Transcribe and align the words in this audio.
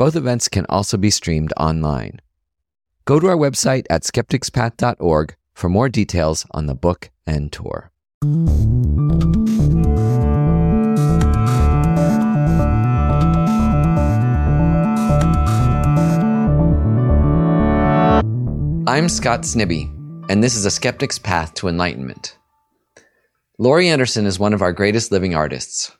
Both 0.00 0.16
events 0.16 0.48
can 0.48 0.64
also 0.70 0.96
be 0.96 1.10
streamed 1.10 1.52
online. 1.58 2.20
Go 3.04 3.20
to 3.20 3.26
our 3.26 3.36
website 3.36 3.84
at 3.90 4.02
skepticspath.org 4.02 5.36
for 5.52 5.68
more 5.68 5.90
details 5.90 6.46
on 6.52 6.64
the 6.64 6.74
book 6.74 7.10
and 7.26 7.52
tour. 7.52 7.92
I'm 18.88 19.10
Scott 19.10 19.42
Snibbe, 19.42 19.84
and 20.30 20.42
this 20.42 20.56
is 20.56 20.64
A 20.64 20.70
Skeptic's 20.70 21.18
Path 21.18 21.52
to 21.56 21.68
Enlightenment. 21.68 22.38
Laurie 23.58 23.90
Anderson 23.90 24.24
is 24.24 24.38
one 24.38 24.54
of 24.54 24.62
our 24.62 24.72
greatest 24.72 25.12
living 25.12 25.34
artists. 25.34 25.92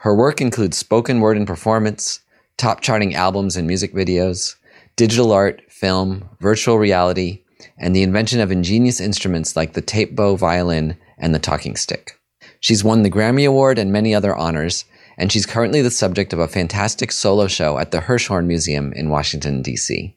Her 0.00 0.14
work 0.14 0.42
includes 0.42 0.76
spoken 0.76 1.20
word 1.20 1.38
and 1.38 1.46
performance, 1.46 2.20
top 2.58 2.80
charting 2.80 3.14
albums 3.14 3.56
and 3.56 3.66
music 3.66 3.94
videos, 3.94 4.56
digital 4.96 5.32
art, 5.32 5.62
film, 5.70 6.28
virtual 6.40 6.78
reality, 6.78 7.40
and 7.78 7.94
the 7.94 8.02
invention 8.02 8.40
of 8.40 8.50
ingenious 8.50 9.00
instruments 9.00 9.56
like 9.56 9.72
the 9.72 9.80
tape 9.80 10.14
bow 10.14 10.36
violin 10.36 10.96
and 11.16 11.34
the 11.34 11.38
talking 11.38 11.76
stick. 11.76 12.20
She's 12.60 12.84
won 12.84 13.02
the 13.02 13.10
Grammy 13.10 13.46
Award 13.48 13.78
and 13.78 13.92
many 13.92 14.14
other 14.14 14.36
honors, 14.36 14.84
and 15.16 15.30
she's 15.30 15.46
currently 15.46 15.82
the 15.82 15.90
subject 15.90 16.32
of 16.32 16.40
a 16.40 16.48
fantastic 16.48 17.12
solo 17.12 17.46
show 17.46 17.78
at 17.78 17.92
the 17.92 18.00
Hirshhorn 18.00 18.46
Museum 18.46 18.92
in 18.92 19.08
Washington, 19.08 19.62
D.C. 19.62 20.16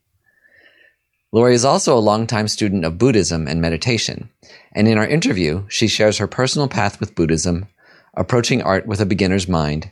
Laurie 1.32 1.56
is 1.56 1.64
also 1.64 1.98
a 1.98 2.00
longtime 2.00 2.48
student 2.48 2.84
of 2.84 2.98
Buddhism 2.98 3.48
and 3.48 3.62
meditation, 3.62 4.30
and 4.74 4.88
in 4.88 4.98
our 4.98 5.08
interview, 5.08 5.64
she 5.70 5.88
shares 5.88 6.18
her 6.18 6.28
personal 6.28 6.68
path 6.68 7.00
with 7.00 7.16
Buddhism, 7.16 7.68
approaching 8.16 8.62
art 8.62 8.86
with 8.88 9.00
a 9.00 9.06
beginner's 9.06 9.48
mind, 9.48 9.92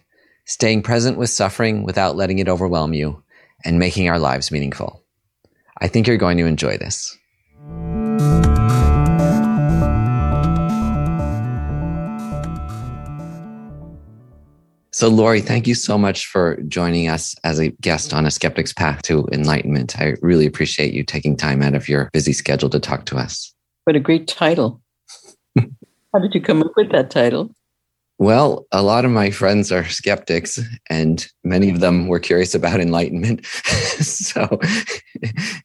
staying 0.50 0.82
present 0.82 1.16
with 1.16 1.30
suffering 1.30 1.84
without 1.84 2.16
letting 2.16 2.40
it 2.40 2.50
overwhelm 2.50 2.92
you, 2.92 3.22
and 3.64 3.78
making 3.78 4.10
our 4.10 4.18
lives 4.18 4.52
meaningful. 4.52 5.04
I 5.80 5.88
think 5.88 6.08
you're 6.08 6.18
going 6.18 6.38
to 6.38 6.46
enjoy 6.48 6.76
this. 6.78 7.16
So, 14.92 15.08
Laurie, 15.08 15.40
thank 15.40 15.68
you 15.68 15.76
so 15.76 16.00
much 16.00 16.26
for 16.26 16.60
joining 16.64 17.08
us 17.08 17.36
as 17.44 17.60
a 17.60 17.70
guest 17.80 18.12
on 18.12 18.26
A 18.26 18.32
Skeptic's 18.32 18.74
Path 18.74 19.04
to 19.04 19.28
Enlightenment. 19.32 20.00
I 20.02 20.16
really 20.24 20.48
appreciate 20.48 20.94
you 20.94 21.04
taking 21.04 21.38
time 21.38 21.62
out 21.62 21.76
of 21.76 21.88
your 21.88 22.10
busy 22.12 22.34
schedule 22.34 22.72
to 22.72 22.80
talk 22.80 23.06
to 23.06 23.18
us. 23.18 23.54
What 23.84 23.96
a 23.96 24.00
great 24.00 24.28
title. 24.28 24.82
How 25.60 26.20
did 26.20 26.34
you 26.34 26.42
come 26.42 26.64
up 26.64 26.72
with 26.76 26.92
that 26.92 27.12
title? 27.12 27.52
Well, 28.20 28.68
a 28.74 28.84
lot 28.84 29.06
of 29.06 29.12
my 29.12 29.32
friends 29.32 29.72
are 29.72 29.86
skeptics, 29.86 30.60
and 30.90 31.26
many 31.46 31.70
of 31.70 31.80
them 31.80 32.10
were 32.10 32.20
curious 32.20 32.54
about 32.54 32.82
enlightenment. 32.82 33.46
so 33.46 34.60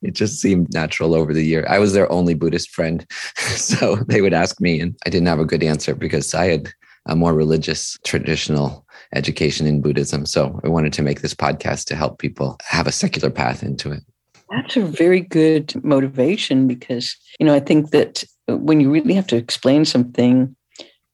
it 0.03 0.13
just 0.13 0.41
seemed 0.41 0.73
natural 0.73 1.17
over 1.17 1.35
the 1.35 1.45
year. 1.45 1.67
I 1.69 1.81
was 1.81 1.95
their 1.95 2.11
only 2.13 2.35
Buddhist 2.35 2.71
friend. 2.71 3.05
So 3.55 3.97
they 4.09 4.21
would 4.21 4.35
ask 4.35 4.61
me, 4.61 4.79
and 4.79 4.95
I 5.07 5.11
didn't 5.11 5.29
have 5.29 5.41
a 5.41 5.45
good 5.45 5.63
answer 5.63 5.95
because 5.95 6.35
I 6.35 6.47
had 6.47 6.73
a 7.07 7.17
more 7.17 7.35
religious, 7.35 7.99
traditional 8.05 8.87
education 9.15 9.67
in 9.67 9.81
Buddhism. 9.81 10.27
So 10.27 10.61
I 10.65 10.69
wanted 10.69 10.93
to 10.95 11.03
make 11.03 11.23
this 11.23 11.35
podcast 11.35 11.87
to 11.87 11.97
help 11.97 12.19
people 12.19 12.59
have 12.63 12.87
a 12.87 12.93
secular 12.93 13.31
path 13.31 13.63
into 13.63 13.91
it. 13.91 14.03
That's 14.51 14.77
a 14.77 14.83
very 14.83 15.21
good 15.21 15.83
motivation 15.85 16.69
because, 16.69 17.17
you 17.41 17.47
know, 17.47 17.55
I 17.55 17.61
think 17.61 17.91
that 17.91 18.23
when 18.49 18.81
you 18.81 18.91
really 18.91 19.15
have 19.15 19.27
to 19.29 19.37
explain 19.37 19.85
something 19.85 20.55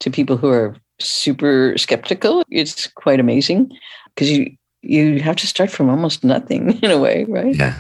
to 0.01 0.11
people 0.11 0.37
who 0.37 0.49
are 0.49 0.77
super 1.01 1.77
skeptical, 1.77 2.45
it's 2.51 2.87
quite 2.87 3.21
amazing 3.21 3.71
because 4.15 4.31
you 4.31 4.57
you 4.83 5.21
have 5.21 5.37
to 5.37 5.47
start 5.47 5.71
from 5.71 5.91
almost 5.91 6.25
nothing 6.25 6.79
in 6.83 6.91
a 6.91 6.99
way, 6.99 7.25
right? 7.29 7.55
Yeah. 7.55 7.79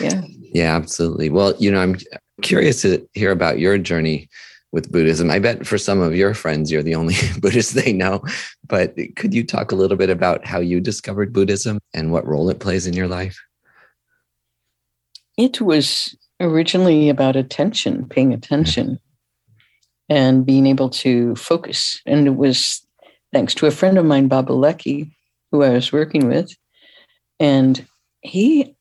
Yeah. 0.00 0.22
Yeah, 0.52 0.76
absolutely. 0.76 1.30
Well, 1.30 1.54
you 1.58 1.70
know, 1.70 1.80
I'm 1.80 1.96
curious 2.42 2.82
to 2.82 3.06
hear 3.14 3.30
about 3.30 3.58
your 3.58 3.78
journey 3.78 4.28
with 4.72 4.92
Buddhism. 4.92 5.30
I 5.30 5.38
bet 5.38 5.66
for 5.66 5.78
some 5.78 6.00
of 6.00 6.14
your 6.14 6.34
friends, 6.34 6.70
you're 6.70 6.82
the 6.82 6.94
only 6.94 7.14
Buddhist 7.40 7.74
they 7.74 7.92
know. 7.92 8.22
But 8.66 8.96
could 9.16 9.32
you 9.32 9.44
talk 9.44 9.72
a 9.72 9.76
little 9.76 9.96
bit 9.96 10.10
about 10.10 10.44
how 10.44 10.60
you 10.60 10.80
discovered 10.80 11.32
Buddhism 11.32 11.78
and 11.94 12.12
what 12.12 12.26
role 12.26 12.50
it 12.50 12.60
plays 12.60 12.86
in 12.86 12.94
your 12.94 13.08
life? 13.08 13.38
It 15.38 15.60
was 15.60 16.16
originally 16.40 17.08
about 17.08 17.36
attention, 17.36 18.06
paying 18.08 18.32
attention, 18.32 18.98
and 20.08 20.46
being 20.46 20.66
able 20.66 20.88
to 20.90 21.34
focus. 21.36 22.00
And 22.06 22.26
it 22.26 22.36
was 22.36 22.86
thanks 23.32 23.54
to 23.54 23.66
a 23.66 23.70
friend 23.70 23.98
of 23.98 24.04
mine, 24.04 24.28
Bob 24.28 24.48
Bielecki, 24.48 25.10
who 25.50 25.62
I 25.62 25.70
was 25.70 25.92
working 25.92 26.28
with. 26.28 26.54
And 27.40 27.86
he 28.22 28.74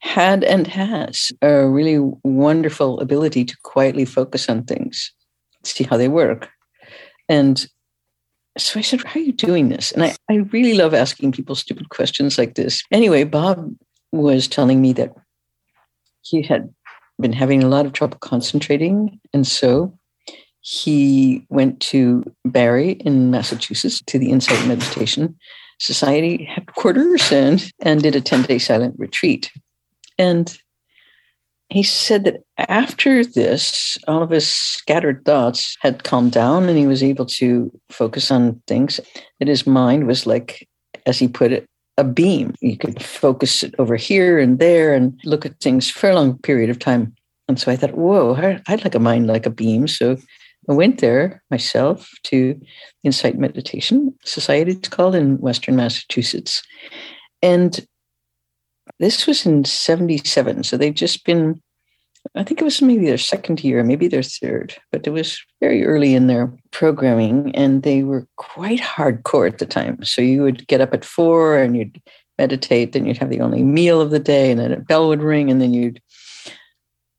had 0.00 0.42
and 0.42 0.66
has 0.66 1.30
a 1.42 1.66
really 1.66 1.98
wonderful 2.24 3.00
ability 3.00 3.44
to 3.44 3.56
quietly 3.62 4.04
focus 4.04 4.48
on 4.48 4.64
things, 4.64 5.12
see 5.62 5.84
how 5.84 5.96
they 5.96 6.08
work. 6.08 6.48
And 7.28 7.64
so 8.58 8.80
I 8.80 8.82
said, 8.82 9.02
How 9.04 9.20
are 9.20 9.22
you 9.22 9.32
doing 9.32 9.68
this? 9.68 9.92
And 9.92 10.02
I, 10.02 10.16
I 10.28 10.36
really 10.52 10.74
love 10.74 10.92
asking 10.92 11.32
people 11.32 11.54
stupid 11.54 11.88
questions 11.90 12.36
like 12.36 12.54
this. 12.54 12.82
Anyway, 12.90 13.24
Bob 13.24 13.74
was 14.10 14.48
telling 14.48 14.80
me 14.80 14.92
that 14.94 15.14
he 16.22 16.42
had 16.42 16.72
been 17.20 17.32
having 17.32 17.62
a 17.62 17.68
lot 17.68 17.86
of 17.86 17.92
trouble 17.92 18.18
concentrating. 18.18 19.20
And 19.32 19.46
so 19.46 19.96
he 20.60 21.44
went 21.48 21.80
to 21.80 22.24
Barre 22.44 22.92
in 22.92 23.30
Massachusetts 23.30 24.02
to 24.06 24.18
the 24.18 24.30
Insight 24.30 24.66
Meditation 24.66 25.36
Society 25.78 26.44
headquarters 26.44 27.32
and, 27.32 27.72
and 27.80 28.02
did 28.02 28.14
a 28.14 28.20
10 28.20 28.42
day 28.42 28.58
silent 28.58 28.94
retreat. 28.98 29.50
And 30.18 30.56
he 31.68 31.82
said 31.82 32.24
that 32.24 32.42
after 32.68 33.24
this, 33.24 33.98
all 34.06 34.22
of 34.22 34.30
his 34.30 34.48
scattered 34.48 35.24
thoughts 35.24 35.76
had 35.80 36.04
calmed 36.04 36.32
down 36.32 36.68
and 36.68 36.78
he 36.78 36.86
was 36.86 37.02
able 37.02 37.26
to 37.26 37.72
focus 37.90 38.30
on 38.30 38.62
things, 38.68 39.00
that 39.38 39.48
his 39.48 39.66
mind 39.66 40.06
was 40.06 40.26
like, 40.26 40.68
as 41.06 41.18
he 41.18 41.26
put 41.26 41.50
it, 41.50 41.66
a 41.98 42.04
beam. 42.04 42.54
You 42.60 42.76
could 42.76 43.02
focus 43.02 43.62
it 43.62 43.74
over 43.78 43.96
here 43.96 44.38
and 44.38 44.58
there 44.58 44.94
and 44.94 45.18
look 45.24 45.44
at 45.44 45.60
things 45.60 45.90
for 45.90 46.10
a 46.10 46.14
long 46.14 46.38
period 46.38 46.70
of 46.70 46.78
time. 46.78 47.14
And 47.48 47.58
so 47.58 47.70
I 47.70 47.76
thought, 47.76 47.96
whoa, 47.96 48.34
I'd 48.66 48.84
like 48.84 48.94
a 48.94 49.00
mind 49.00 49.26
like 49.26 49.46
a 49.46 49.50
beam. 49.50 49.86
So 49.88 50.16
I 50.68 50.72
went 50.72 51.00
there 51.00 51.42
myself 51.50 52.08
to 52.24 52.60
Insight 53.02 53.36
Meditation 53.38 54.14
Society, 54.24 54.72
it's 54.72 54.88
called 54.88 55.14
in 55.14 55.38
Western 55.38 55.76
Massachusetts. 55.76 56.62
And 57.42 57.84
this 58.98 59.26
was 59.26 59.44
in 59.44 59.64
77. 59.64 60.64
So 60.64 60.76
they'd 60.76 60.96
just 60.96 61.24
been, 61.24 61.60
I 62.34 62.44
think 62.44 62.60
it 62.60 62.64
was 62.64 62.80
maybe 62.80 63.06
their 63.06 63.18
second 63.18 63.62
year, 63.62 63.82
maybe 63.82 64.08
their 64.08 64.22
third, 64.22 64.74
but 64.90 65.06
it 65.06 65.10
was 65.10 65.42
very 65.60 65.84
early 65.84 66.14
in 66.14 66.28
their 66.28 66.52
programming 66.70 67.54
and 67.54 67.82
they 67.82 68.02
were 68.04 68.26
quite 68.36 68.80
hardcore 68.80 69.48
at 69.48 69.58
the 69.58 69.66
time. 69.66 70.02
So 70.02 70.22
you 70.22 70.42
would 70.42 70.66
get 70.66 70.80
up 70.80 70.94
at 70.94 71.04
four 71.04 71.58
and 71.58 71.76
you'd 71.76 72.00
meditate, 72.38 72.92
then 72.92 73.06
you'd 73.06 73.18
have 73.18 73.30
the 73.30 73.40
only 73.40 73.62
meal 73.62 74.00
of 74.00 74.10
the 74.10 74.18
day, 74.18 74.50
and 74.50 74.58
then 74.58 74.72
a 74.72 74.80
bell 74.80 75.08
would 75.08 75.22
ring, 75.22 75.50
and 75.50 75.60
then 75.60 75.74
you'd 75.74 76.00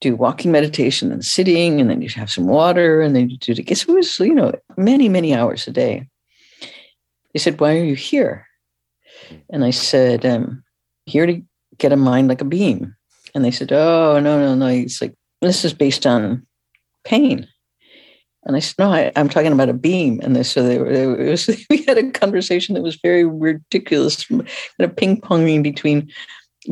do 0.02 0.16
walking 0.16 0.52
meditation 0.52 1.12
and 1.12 1.24
sitting, 1.24 1.80
and 1.80 1.90
then 1.90 2.02
you'd 2.02 2.14
have 2.14 2.32
some 2.32 2.48
water, 2.48 3.02
and 3.02 3.16
then 3.16 3.30
you'd 3.30 3.40
do 3.40 3.54
it. 3.54 3.78
So 3.78 3.94
it 3.94 3.96
was, 3.96 4.20
you 4.20 4.34
know, 4.34 4.52
many, 4.76 5.08
many 5.10 5.34
hours 5.34 5.68
a 5.68 5.72
day. 5.72 6.08
They 7.34 7.40
said, 7.40 7.60
Why 7.60 7.78
are 7.78 7.84
you 7.84 7.96
here? 7.96 8.48
And 9.50 9.64
I 9.64 9.72
said, 9.72 10.26
um, 10.26 10.64
here 11.06 11.26
to 11.26 11.42
get 11.78 11.92
a 11.92 11.98
mind 11.98 12.28
like 12.28 12.42
a 12.42 12.46
beam. 12.46 12.96
And 13.36 13.44
they 13.44 13.52
said, 13.52 13.72
Oh, 13.72 14.20
no, 14.20 14.40
no, 14.40 14.56
no. 14.56 14.68
It's 14.68 15.02
like, 15.02 15.16
this 15.42 15.66
is 15.66 15.74
based 15.74 16.06
on 16.06 16.46
pain. 17.04 17.48
And 18.46 18.56
I 18.56 18.60
said, 18.60 18.76
No, 18.80 18.92
I, 18.92 19.12
am 19.16 19.30
talking 19.30 19.52
about 19.52 19.70
a 19.70 19.74
beam. 19.74 20.20
And 20.22 20.36
they, 20.36 20.44
so 20.44 20.64
they 20.64 20.78
was, 20.78 21.50
we 21.70 21.84
had 21.84 21.98
a 21.98 22.12
conversation 22.12 22.76
that 22.76 22.84
was 22.84 23.00
very 23.02 23.26
ridiculous, 23.26 24.26
kind 24.26 24.48
of 24.80 24.96
ping 24.96 25.22
ponging 25.22 25.64
between 25.64 26.12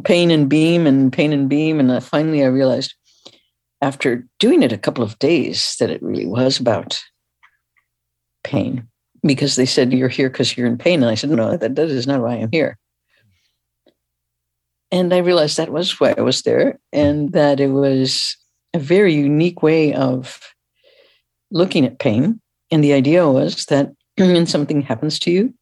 pain 0.04 0.32
and 0.32 0.50
beam 0.50 0.88
and 0.88 1.12
pain 1.12 1.34
and 1.34 1.50
beam. 1.50 1.80
And 1.80 1.92
uh, 1.92 2.00
finally, 2.00 2.44
I 2.44 2.48
realized 2.48 2.94
after 3.82 4.26
doing 4.40 4.64
it 4.64 4.72
a 4.72 4.78
couple 4.78 5.04
of 5.04 5.18
days 5.20 5.76
that 5.80 5.90
it 5.90 6.02
really 6.04 6.28
was 6.28 6.60
about 6.60 7.02
pain 8.44 8.88
because 9.24 9.56
they 9.56 9.66
said, 9.66 9.94
You're 9.94 10.10
here 10.10 10.30
because 10.30 10.56
you're 10.56 10.68
in 10.68 10.78
pain. 10.78 11.02
And 11.02 11.10
I 11.10 11.16
said, 11.16 11.30
No, 11.30 11.58
that, 11.58 11.76
that 11.76 11.90
is 11.90 12.08
not 12.08 12.22
why 12.22 12.36
I'm 12.36 12.52
here. 12.52 12.78
And 14.92 15.14
I 15.14 15.20
realized 15.20 15.58
that 15.58 15.72
was 15.72 16.00
why 16.00 16.14
I 16.18 16.22
was 16.22 16.42
there 16.42 16.80
and 16.92 17.32
that 17.32 17.60
it 17.60 17.70
was 17.70 18.36
a 18.74 18.80
very 18.80 19.14
unique 19.14 19.64
way 19.64 19.94
of 19.94 20.40
looking 21.50 21.86
at 21.86 22.00
pain. 22.00 22.42
And 22.72 22.84
the 22.84 22.94
idea 22.94 23.28
was 23.30 23.66
that 23.66 23.92
when 24.18 24.46
something 24.46 24.82
happens 24.82 25.20
to 25.20 25.32
you 25.32 25.54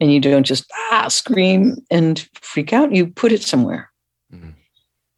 and 0.00 0.12
you 0.12 0.20
don't 0.20 0.44
just 0.44 0.70
ah, 0.90 1.08
scream 1.08 1.76
and 1.90 2.28
freak 2.34 2.72
out, 2.72 2.92
you 2.92 3.06
put 3.06 3.32
it 3.32 3.42
somewhere. 3.42 3.90
Mm-hmm. 4.32 4.50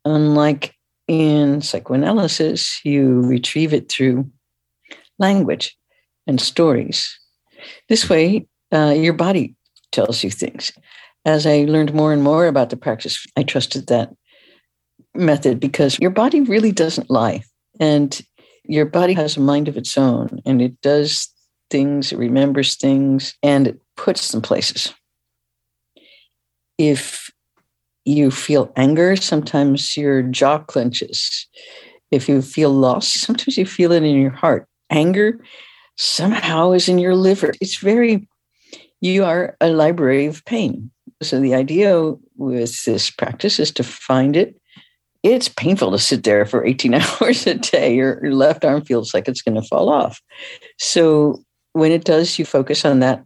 Unlike 0.04 0.74
in 1.08 1.60
psychoanalysis, 1.60 2.80
you 2.84 3.20
retrieve 3.22 3.74
it 3.74 3.90
through 3.90 4.30
language 5.18 5.76
and 6.26 6.40
stories. 6.40 7.18
This 7.88 8.08
way, 8.08 8.46
uh, 8.72 8.94
your 8.96 9.12
body 9.12 9.54
tells 9.92 10.24
you 10.24 10.30
things. 10.30 10.72
As 11.24 11.46
I 11.46 11.64
learned 11.64 11.94
more 11.94 12.12
and 12.12 12.22
more 12.22 12.46
about 12.46 12.70
the 12.70 12.76
practice, 12.76 13.24
I 13.36 13.42
trusted 13.42 13.86
that 13.86 14.10
method 15.14 15.60
because 15.60 15.98
your 15.98 16.10
body 16.10 16.40
really 16.40 16.72
doesn't 16.72 17.10
lie. 17.10 17.42
And 17.80 18.20
your 18.64 18.86
body 18.86 19.14
has 19.14 19.36
a 19.36 19.40
mind 19.40 19.68
of 19.68 19.76
its 19.76 19.96
own 19.96 20.40
and 20.46 20.60
it 20.62 20.80
does 20.80 21.28
things, 21.70 22.12
it 22.12 22.18
remembers 22.18 22.76
things, 22.76 23.34
and 23.42 23.66
it 23.66 23.80
puts 23.96 24.30
them 24.30 24.42
places. 24.42 24.92
If 26.78 27.30
you 28.04 28.30
feel 28.30 28.72
anger, 28.76 29.16
sometimes 29.16 29.96
your 29.96 30.22
jaw 30.22 30.58
clenches. 30.58 31.46
If 32.10 32.28
you 32.28 32.42
feel 32.42 32.70
loss, 32.70 33.08
sometimes 33.08 33.56
you 33.56 33.66
feel 33.66 33.92
it 33.92 34.02
in 34.02 34.20
your 34.20 34.30
heart. 34.30 34.68
Anger 34.90 35.40
somehow 35.96 36.72
is 36.72 36.88
in 36.88 36.98
your 36.98 37.14
liver. 37.14 37.52
It's 37.60 37.78
very, 37.78 38.28
you 39.00 39.24
are 39.24 39.56
a 39.60 39.70
library 39.70 40.26
of 40.26 40.44
pain. 40.44 40.90
So 41.24 41.40
the 41.40 41.54
idea 41.54 42.12
with 42.36 42.84
this 42.84 43.10
practice 43.10 43.58
is 43.58 43.70
to 43.72 43.82
find 43.82 44.36
it. 44.36 44.54
It's 45.22 45.48
painful 45.48 45.90
to 45.92 45.98
sit 45.98 46.24
there 46.24 46.44
for 46.44 46.64
18 46.64 46.94
hours 47.20 47.46
a 47.46 47.54
day. 47.54 47.94
Your, 47.94 48.22
your 48.22 48.34
left 48.34 48.64
arm 48.64 48.84
feels 48.84 49.14
like 49.14 49.26
it's 49.26 49.42
going 49.42 49.60
to 49.60 49.66
fall 49.66 49.88
off. 49.88 50.20
So 50.78 51.42
when 51.72 51.92
it 51.92 52.04
does, 52.04 52.38
you 52.38 52.44
focus 52.44 52.84
on 52.84 53.00
that 53.00 53.24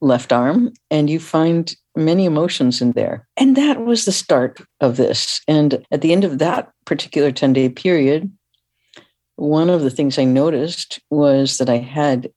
left 0.00 0.32
arm 0.32 0.72
and 0.90 1.08
you 1.08 1.18
find 1.18 1.74
many 1.96 2.26
emotions 2.26 2.82
in 2.82 2.92
there. 2.92 3.26
And 3.36 3.56
that 3.56 3.84
was 3.84 4.04
the 4.04 4.12
start 4.12 4.60
of 4.80 4.96
this. 4.96 5.40
And 5.48 5.84
at 5.90 6.02
the 6.02 6.12
end 6.12 6.24
of 6.24 6.38
that 6.38 6.70
particular 6.84 7.32
10 7.32 7.52
day 7.52 7.68
period, 7.68 8.30
one 9.36 9.70
of 9.70 9.82
the 9.82 9.90
things 9.90 10.18
I 10.18 10.24
noticed 10.24 11.00
was 11.10 11.58
that 11.58 11.68
I 11.68 11.78
had, 11.78 12.30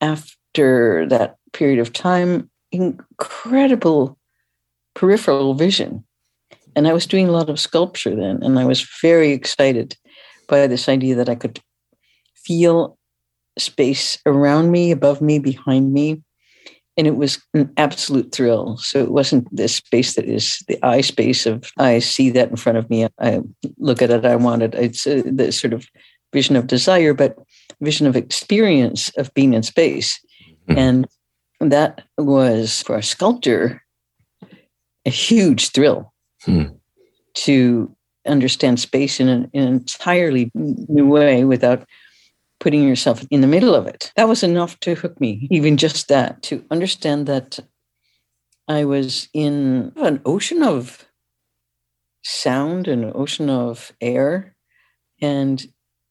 after 0.00 1.06
that 1.06 1.36
period 1.52 1.80
of 1.80 1.92
time, 1.92 2.50
incredible 2.72 4.18
peripheral 4.94 5.54
vision. 5.54 6.04
And 6.76 6.86
I 6.86 6.92
was 6.92 7.06
doing 7.06 7.28
a 7.28 7.32
lot 7.32 7.50
of 7.50 7.58
sculpture 7.58 8.14
then, 8.14 8.42
and 8.42 8.58
I 8.58 8.64
was 8.64 8.86
very 9.02 9.32
excited 9.32 9.96
by 10.48 10.66
this 10.66 10.88
idea 10.88 11.14
that 11.16 11.28
I 11.28 11.34
could 11.34 11.60
feel 12.34 12.96
space 13.58 14.18
around 14.26 14.70
me, 14.70 14.90
above 14.90 15.20
me, 15.20 15.38
behind 15.38 15.92
me. 15.92 16.22
And 16.96 17.06
it 17.06 17.16
was 17.16 17.40
an 17.54 17.72
absolute 17.76 18.32
thrill. 18.32 18.76
So 18.78 18.98
it 18.98 19.12
wasn't 19.12 19.46
this 19.54 19.76
space 19.76 20.14
that 20.14 20.24
is 20.24 20.62
the 20.66 20.82
eye 20.84 21.00
space 21.00 21.46
of 21.46 21.70
I 21.78 22.00
see 22.00 22.30
that 22.30 22.50
in 22.50 22.56
front 22.56 22.78
of 22.78 22.90
me, 22.90 23.06
I 23.20 23.40
look 23.78 24.02
at 24.02 24.10
it, 24.10 24.24
I 24.24 24.34
want 24.34 24.62
it. 24.62 24.74
It's 24.74 25.06
uh, 25.06 25.22
the 25.24 25.52
sort 25.52 25.72
of 25.72 25.86
vision 26.32 26.56
of 26.56 26.66
desire, 26.66 27.14
but 27.14 27.38
vision 27.80 28.06
of 28.06 28.16
experience 28.16 29.10
of 29.16 29.32
being 29.34 29.54
in 29.54 29.62
space. 29.62 30.18
Mm-hmm. 30.68 30.78
And 30.78 31.08
that 31.60 32.02
was 32.16 32.82
for 32.82 32.96
a 32.96 33.02
sculptor 33.02 33.82
a 35.06 35.10
huge 35.10 35.70
thrill 35.70 36.12
hmm. 36.42 36.64
to 37.34 37.94
understand 38.26 38.78
space 38.78 39.20
in 39.20 39.28
an, 39.28 39.50
in 39.52 39.62
an 39.62 39.74
entirely 39.74 40.50
new 40.54 41.06
way 41.06 41.44
without 41.44 41.86
putting 42.60 42.86
yourself 42.86 43.24
in 43.30 43.40
the 43.40 43.46
middle 43.46 43.74
of 43.74 43.86
it. 43.86 44.12
That 44.16 44.28
was 44.28 44.42
enough 44.42 44.78
to 44.80 44.94
hook 44.94 45.20
me, 45.20 45.48
even 45.50 45.76
just 45.76 46.08
that, 46.08 46.42
to 46.44 46.64
understand 46.70 47.26
that 47.26 47.58
I 48.66 48.84
was 48.84 49.28
in 49.32 49.92
an 49.96 50.20
ocean 50.26 50.62
of 50.62 51.06
sound, 52.22 52.86
and 52.88 53.04
an 53.04 53.12
ocean 53.14 53.48
of 53.48 53.92
air, 54.00 54.54
and 55.22 55.64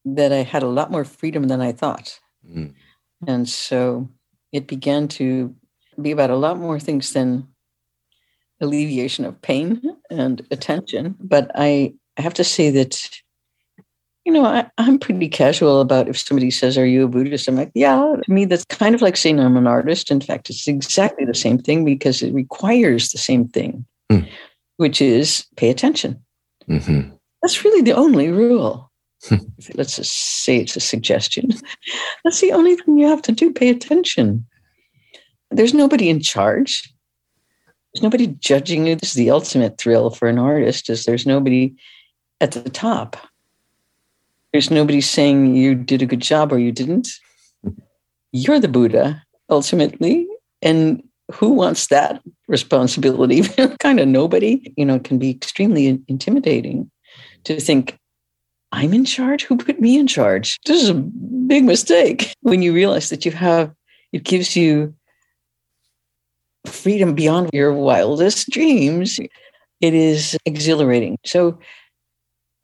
that 0.06 0.32
I 0.32 0.38
had 0.38 0.64
a 0.64 0.68
lot 0.68 0.90
more 0.90 1.06
freedom 1.06 1.44
than 1.44 1.62
I 1.62 1.72
thought. 1.72 2.20
Mm. 2.50 2.74
And 3.28 3.48
so 3.48 4.10
it 4.52 4.68
began 4.68 5.08
to 5.10 5.56
be 6.02 6.12
about 6.12 6.30
a 6.30 6.36
lot 6.36 6.60
more 6.60 6.80
things 6.80 7.14
than 7.14 7.48
alleviation 8.62 9.26
of 9.26 9.42
pain 9.42 9.82
and 10.10 10.46
attention. 10.52 11.16
But 11.20 11.52
I 11.56 11.94
have 12.18 12.34
to 12.36 12.44
say 12.44 12.70
that 12.72 13.10
you 14.28 14.34
know, 14.34 14.44
I, 14.44 14.70
am 14.78 15.00
pretty 15.00 15.30
casual 15.30 15.80
about 15.80 16.10
if 16.10 16.18
somebody 16.20 16.52
says, 16.52 16.78
Are 16.78 16.86
you 16.86 17.06
a 17.06 17.08
Buddhist? 17.08 17.48
I'm 17.48 17.56
like, 17.56 17.72
Yeah, 17.74 17.96
to 18.22 18.32
me, 18.32 18.44
that's 18.44 18.66
kind 18.66 18.94
of 18.94 19.02
like 19.02 19.16
saying 19.16 19.40
I'm 19.40 19.56
an 19.56 19.68
artist. 19.68 20.12
In 20.12 20.20
fact, 20.20 20.50
it's 20.50 20.68
exactly 20.68 21.24
the 21.24 21.34
same 21.34 21.58
thing 21.58 21.86
because 21.86 22.22
it 22.22 22.34
requires 22.34 23.12
the 23.12 23.18
same 23.18 23.48
thing, 23.48 23.86
mm. 24.12 24.30
which 24.76 25.02
is 25.02 25.48
pay 25.56 25.70
attention. 25.70 26.22
Mm-hmm. 26.68 27.16
That's 27.42 27.64
really 27.64 27.82
the 27.82 27.94
only 27.94 28.30
rule. 28.30 28.87
Let's 29.74 29.96
just 29.96 30.44
say 30.44 30.58
it's 30.58 30.76
a 30.76 30.80
suggestion. 30.80 31.50
That's 32.24 32.42
the 32.42 32.54
only 32.54 32.76
thing 32.76 32.98
you 32.98 33.08
have 33.08 33.22
to 33.24 33.32
do 33.32 33.52
pay 33.52 33.70
attention. 33.70 34.46
There's 35.52 35.74
nobody 35.74 36.10
in 36.10 36.22
charge. 36.22 36.94
There's 37.94 38.04
nobody 38.04 38.28
judging 38.28 38.88
you. 38.88 38.96
This 38.96 39.10
is 39.10 39.16
the 39.16 39.32
ultimate 39.32 39.78
thrill 39.78 40.10
for 40.10 40.28
an 40.28 40.38
artist 40.38 40.90
is 40.90 41.06
there's 41.06 41.26
nobody 41.26 41.76
at 42.42 42.52
the 42.52 42.70
top 42.70 43.18
there's 44.52 44.72
nobody 44.72 45.02
saying 45.02 45.56
you 45.56 45.76
did 45.76 46.02
a 46.02 46.06
good 46.06 46.22
job 46.22 46.52
or 46.52 46.60
you 46.60 46.72
didn't. 46.72 47.10
You're 48.32 48.60
the 48.60 48.68
Buddha, 48.68 49.24
ultimately. 49.50 50.28
And 50.62 51.04
who 51.32 51.50
wants 51.50 51.88
that 51.88 52.22
responsibility? 52.48 53.44
kind 53.80 54.00
of 54.00 54.08
nobody. 54.08 54.74
You 54.78 54.86
know, 54.86 54.96
it 54.96 55.04
can 55.04 55.20
be 55.20 55.30
extremely 55.30 56.04
intimidating 56.08 56.90
to 57.44 57.60
think, 57.60 58.00
I'm 58.72 58.94
in 58.94 59.06
charge? 59.06 59.44
Who 59.46 59.58
put 59.58 59.80
me 59.80 59.98
in 59.98 60.08
charge? 60.08 60.60
This 60.66 60.84
is 60.84 60.90
a 60.90 60.94
big 60.94 61.64
mistake. 61.64 62.34
When 62.42 62.62
you 62.62 62.74
realize 62.74 63.10
that 63.10 63.26
you 63.26 63.32
have, 63.32 63.74
it 64.12 64.24
gives 64.24 64.56
you 64.56 64.94
freedom 66.66 67.16
beyond 67.16 67.50
your 67.54 67.74
wildest 67.74 68.50
dreams. 68.50 69.20
It 69.80 69.94
is 69.94 70.38
exhilarating. 70.46 71.18
So 71.26 71.60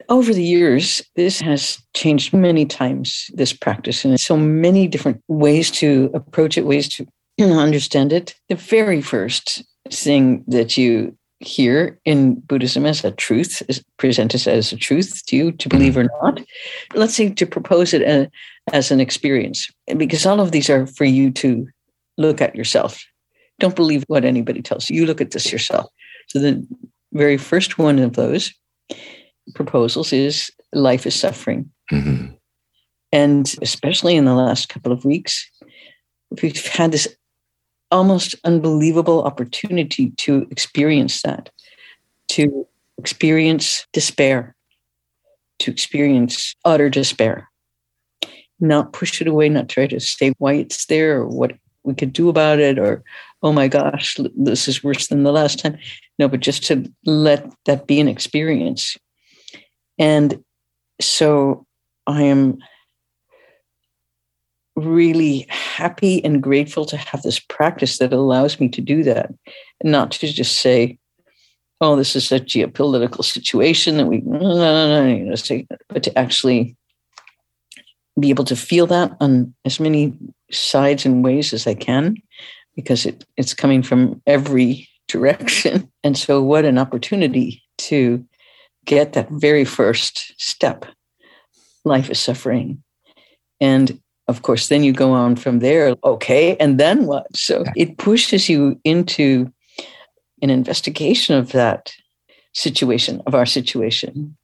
over 0.09 0.33
the 0.33 0.43
years, 0.43 1.01
this 1.15 1.39
has 1.39 1.81
changed 1.95 2.33
many 2.33 2.65
times, 2.65 3.31
this 3.33 3.53
practice, 3.53 4.03
and 4.03 4.19
so 4.19 4.35
many 4.35 4.87
different 4.87 5.21
ways 5.27 5.71
to 5.71 6.11
approach 6.13 6.57
it, 6.57 6.65
ways 6.65 6.89
to 6.89 7.07
understand 7.39 8.11
it. 8.11 8.35
The 8.49 8.55
very 8.55 9.01
first 9.01 9.63
thing 9.89 10.43
that 10.47 10.77
you 10.77 11.17
hear 11.43 11.99
in 12.05 12.39
Buddhism 12.39 12.85
as 12.85 13.03
a 13.03 13.11
truth 13.11 13.61
is 13.67 13.83
presented 13.97 14.47
as 14.47 14.71
a 14.71 14.77
truth 14.77 15.25
to 15.27 15.35
you 15.35 15.51
to 15.51 15.69
believe 15.69 15.97
or 15.97 16.05
not. 16.21 16.41
Let's 16.93 17.15
say 17.15 17.29
to 17.29 17.45
propose 17.45 17.93
it 17.93 18.01
as, 18.01 18.27
as 18.71 18.91
an 18.91 18.99
experience, 18.99 19.69
because 19.97 20.25
all 20.25 20.39
of 20.39 20.51
these 20.51 20.69
are 20.69 20.87
for 20.87 21.05
you 21.05 21.31
to 21.31 21.67
look 22.17 22.41
at 22.41 22.55
yourself. 22.55 23.03
Don't 23.59 23.75
believe 23.75 24.03
what 24.07 24.25
anybody 24.25 24.61
tells 24.61 24.89
you. 24.89 24.99
You 24.99 25.05
look 25.05 25.21
at 25.21 25.31
this 25.31 25.51
yourself. 25.51 25.87
So 26.27 26.39
the 26.39 26.65
very 27.13 27.37
first 27.37 27.77
one 27.77 27.99
of 27.99 28.13
those 28.13 28.53
proposals 29.53 30.13
is 30.13 30.49
life 30.73 31.05
is 31.05 31.15
suffering. 31.15 31.69
Mm-hmm. 31.91 32.33
And 33.11 33.55
especially 33.61 34.15
in 34.15 34.25
the 34.25 34.33
last 34.33 34.69
couple 34.69 34.91
of 34.91 35.05
weeks, 35.05 35.49
we've 36.41 36.65
had 36.65 36.91
this 36.91 37.07
almost 37.93 38.35
unbelievable 38.43 39.23
opportunity 39.23 40.11
to 40.17 40.47
experience 40.51 41.21
that, 41.21 41.49
to 42.29 42.67
experience 42.97 43.87
despair, 43.93 44.55
to 45.59 45.71
experience 45.71 46.55
utter 46.65 46.89
despair. 46.89 47.49
Not 48.59 48.93
push 48.93 49.21
it 49.21 49.27
away, 49.27 49.49
not 49.49 49.69
try 49.69 49.87
to 49.87 49.99
say 49.99 50.33
why 50.37 50.53
it's 50.53 50.85
there 50.87 51.21
or 51.21 51.27
what 51.27 51.53
we 51.83 51.93
could 51.93 52.13
do 52.13 52.29
about 52.29 52.59
it 52.59 52.79
or, 52.79 53.03
oh 53.41 53.51
my 53.51 53.67
gosh, 53.67 54.17
this 54.35 54.67
is 54.67 54.83
worse 54.83 55.07
than 55.07 55.23
the 55.23 55.31
last 55.31 55.59
time. 55.59 55.77
No, 56.17 56.27
but 56.27 56.39
just 56.39 56.63
to 56.65 56.91
let 57.05 57.45
that 57.65 57.87
be 57.87 57.99
an 57.99 58.07
experience 58.07 58.97
and 59.99 60.43
so 60.99 61.65
I 62.07 62.23
am 62.23 62.59
really 64.75 65.45
happy 65.49 66.23
and 66.23 66.41
grateful 66.41 66.85
to 66.85 66.97
have 66.97 67.21
this 67.21 67.39
practice 67.39 67.97
that 67.97 68.13
allows 68.13 68.59
me 68.59 68.69
to 68.69 68.81
do 68.81 69.03
that, 69.03 69.33
and 69.81 69.91
not 69.91 70.11
to 70.11 70.27
just 70.27 70.59
say, 70.59 70.97
"Oh, 71.81 71.95
this 71.95 72.15
is 72.15 72.31
a 72.31 72.39
geopolitical 72.39 73.23
situation," 73.23 73.99
and 73.99 74.09
we, 74.09 74.21
no, 74.21 74.39
no, 74.39 75.05
no, 75.05 75.17
no, 75.17 75.63
but 75.89 76.03
to 76.03 76.17
actually 76.17 76.75
be 78.19 78.29
able 78.29 78.45
to 78.45 78.55
feel 78.55 78.87
that 78.87 79.15
on 79.19 79.53
as 79.65 79.79
many 79.79 80.13
sides 80.51 81.05
and 81.05 81.23
ways 81.23 81.53
as 81.53 81.65
I 81.65 81.73
can, 81.73 82.15
because 82.75 83.05
it, 83.05 83.25
it's 83.37 83.53
coming 83.53 83.81
from 83.83 84.21
every 84.27 84.87
direction. 85.07 85.91
And 86.03 86.17
so, 86.17 86.41
what 86.41 86.65
an 86.65 86.77
opportunity 86.77 87.63
to 87.79 88.25
get 88.85 89.13
that 89.13 89.29
very 89.29 89.65
first 89.65 90.33
step. 90.37 90.85
Life 91.85 92.09
is 92.09 92.19
suffering. 92.19 92.83
And 93.59 93.99
of 94.33 94.41
course, 94.41 94.67
then 94.67 94.83
you 94.83 94.93
go 94.93 95.11
on 95.11 95.35
from 95.35 95.59
there. 95.59 95.95
Okay, 96.03 96.57
and 96.57 96.79
then 96.79 97.05
what? 97.05 97.27
So 97.37 97.63
it 97.75 97.97
pushes 97.99 98.49
you 98.49 98.79
into 98.83 99.53
an 100.41 100.49
investigation 100.49 101.37
of 101.37 101.51
that 101.51 101.93
situation, 102.53 103.21
of 103.27 103.35
our 103.35 103.45
situation, 103.45 104.35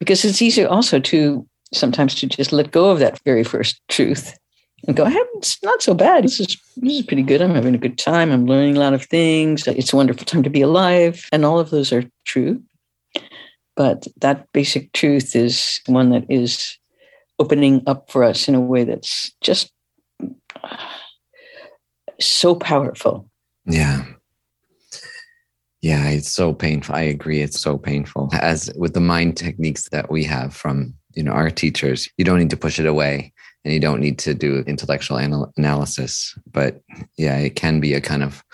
because 0.00 0.24
it's 0.24 0.42
easier 0.42 0.66
also 0.66 0.98
to 0.98 1.46
sometimes 1.72 2.16
to 2.16 2.26
just 2.26 2.52
let 2.52 2.72
go 2.72 2.90
of 2.90 2.98
that 2.98 3.20
very 3.24 3.44
first 3.44 3.80
truth 3.88 4.36
and 4.88 4.96
go, 4.96 5.04
hey, 5.04 5.22
it's 5.36 5.62
not 5.62 5.80
so 5.80 5.94
bad. 5.94 6.24
This 6.24 6.40
is 6.40 6.56
this 6.76 6.98
is 6.98 7.06
pretty 7.06 7.22
good. 7.22 7.40
I'm 7.40 7.54
having 7.54 7.76
a 7.76 7.84
good 7.86 7.98
time. 7.98 8.32
I'm 8.32 8.46
learning 8.46 8.76
a 8.76 8.80
lot 8.80 8.94
of 8.94 9.04
things. 9.04 9.66
It's 9.68 9.92
a 9.92 9.96
wonderful 9.96 10.24
time 10.24 10.42
to 10.42 10.50
be 10.50 10.62
alive, 10.62 11.28
and 11.30 11.44
all 11.44 11.60
of 11.60 11.70
those 11.70 11.92
are 11.92 12.04
true. 12.24 12.60
But 13.76 14.08
that 14.20 14.50
basic 14.52 14.92
truth 14.92 15.36
is 15.36 15.80
one 15.86 16.10
that 16.10 16.26
is 16.28 16.76
opening 17.40 17.82
up 17.86 18.10
for 18.10 18.22
us 18.22 18.46
in 18.46 18.54
a 18.54 18.60
way 18.60 18.84
that's 18.84 19.32
just 19.40 19.72
so 22.20 22.54
powerful. 22.54 23.28
Yeah. 23.64 24.04
Yeah, 25.80 26.10
it's 26.10 26.30
so 26.30 26.52
painful. 26.52 26.94
I 26.94 27.00
agree. 27.02 27.40
It's 27.40 27.58
so 27.58 27.78
painful. 27.78 28.28
As 28.34 28.70
with 28.76 28.92
the 28.92 29.00
mind 29.00 29.38
techniques 29.38 29.88
that 29.88 30.10
we 30.10 30.22
have 30.24 30.54
from, 30.54 30.92
you 31.14 31.22
know, 31.22 31.32
our 31.32 31.50
teachers, 31.50 32.08
you 32.18 32.24
don't 32.24 32.38
need 32.38 32.50
to 32.50 32.56
push 32.58 32.78
it 32.78 32.84
away 32.84 33.32
and 33.64 33.72
you 33.72 33.80
don't 33.80 34.00
need 34.00 34.18
to 34.18 34.34
do 34.34 34.58
intellectual 34.66 35.18
anal- 35.18 35.52
analysis. 35.56 36.36
But 36.52 36.82
yeah, 37.16 37.38
it 37.38 37.56
can 37.56 37.80
be 37.80 37.94
a 37.94 38.00
kind 38.02 38.22
of 38.22 38.44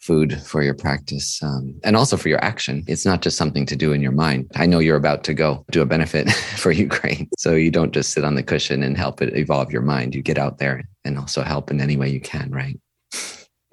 food 0.00 0.40
for 0.42 0.62
your 0.62 0.74
practice 0.74 1.42
um, 1.42 1.78
and 1.84 1.96
also 1.96 2.16
for 2.16 2.28
your 2.28 2.42
action. 2.42 2.82
It's 2.86 3.06
not 3.06 3.22
just 3.22 3.36
something 3.36 3.66
to 3.66 3.76
do 3.76 3.92
in 3.92 4.00
your 4.00 4.12
mind. 4.12 4.50
I 4.56 4.66
know 4.66 4.78
you're 4.78 4.96
about 4.96 5.24
to 5.24 5.34
go 5.34 5.64
do 5.70 5.82
a 5.82 5.86
benefit 5.86 6.30
for 6.56 6.72
Ukraine. 6.72 7.28
So 7.38 7.54
you 7.54 7.70
don't 7.70 7.92
just 7.92 8.10
sit 8.10 8.24
on 8.24 8.34
the 8.34 8.42
cushion 8.42 8.82
and 8.82 8.96
help 8.96 9.22
it 9.22 9.36
evolve 9.36 9.70
your 9.70 9.82
mind. 9.82 10.14
You 10.14 10.22
get 10.22 10.38
out 10.38 10.58
there 10.58 10.88
and 11.04 11.18
also 11.18 11.42
help 11.42 11.70
in 11.70 11.80
any 11.80 11.96
way 11.96 12.08
you 12.08 12.20
can, 12.20 12.50
right? 12.50 12.78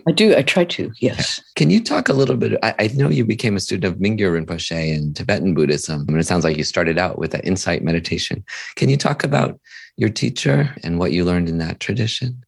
I 0.08 0.12
do. 0.14 0.36
I 0.38 0.42
try 0.42 0.64
to, 0.64 0.92
yes. 1.00 1.42
Can 1.56 1.70
you 1.70 1.84
talk 1.84 2.08
a 2.08 2.14
little 2.14 2.38
bit? 2.38 2.58
I, 2.64 2.74
I, 2.80 2.88
know 2.96 3.10
you 3.10 3.26
became 3.26 3.58
a 3.58 3.60
student 3.60 3.94
of 3.94 4.00
Mingyur 4.00 4.42
Rinpoche 4.42 4.96
and 4.96 5.14
Tibetan 5.14 5.54
Buddhism. 5.54 6.06
I 6.08 6.12
mean, 6.12 6.20
it 6.22 6.26
sounds 6.26 6.46
like 6.46 6.56
you 6.56 6.64
started 6.64 6.98
out 6.98 7.18
with 7.18 7.32
that 7.32 7.46
insight 7.46 7.84
meditation. 7.84 8.46
Can 8.78 8.88
you 8.88 8.96
talk 8.96 9.26
about 9.26 9.60
your 9.98 10.10
teacher 10.10 10.74
and 10.82 10.98
what 10.98 11.12
you 11.12 11.26
learned 11.26 11.50
in 11.50 11.58
that 11.58 11.82
tradition? 11.82 12.42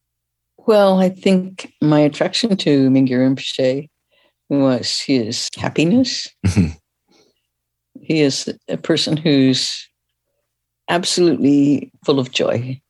Well, 0.70 1.00
I 1.00 1.08
think 1.08 1.74
my 1.82 1.98
attraction 1.98 2.56
to 2.58 2.90
Mingyur 2.90 3.26
Rinpoche 3.26 3.88
was 4.48 5.00
his 5.00 5.48
happiness. 5.56 6.28
Mm-hmm. 6.46 6.68
he 8.00 8.20
is 8.20 8.48
a 8.68 8.76
person 8.76 9.16
who's 9.16 9.88
absolutely 10.88 11.90
full 12.06 12.20
of 12.20 12.30
joy 12.30 12.80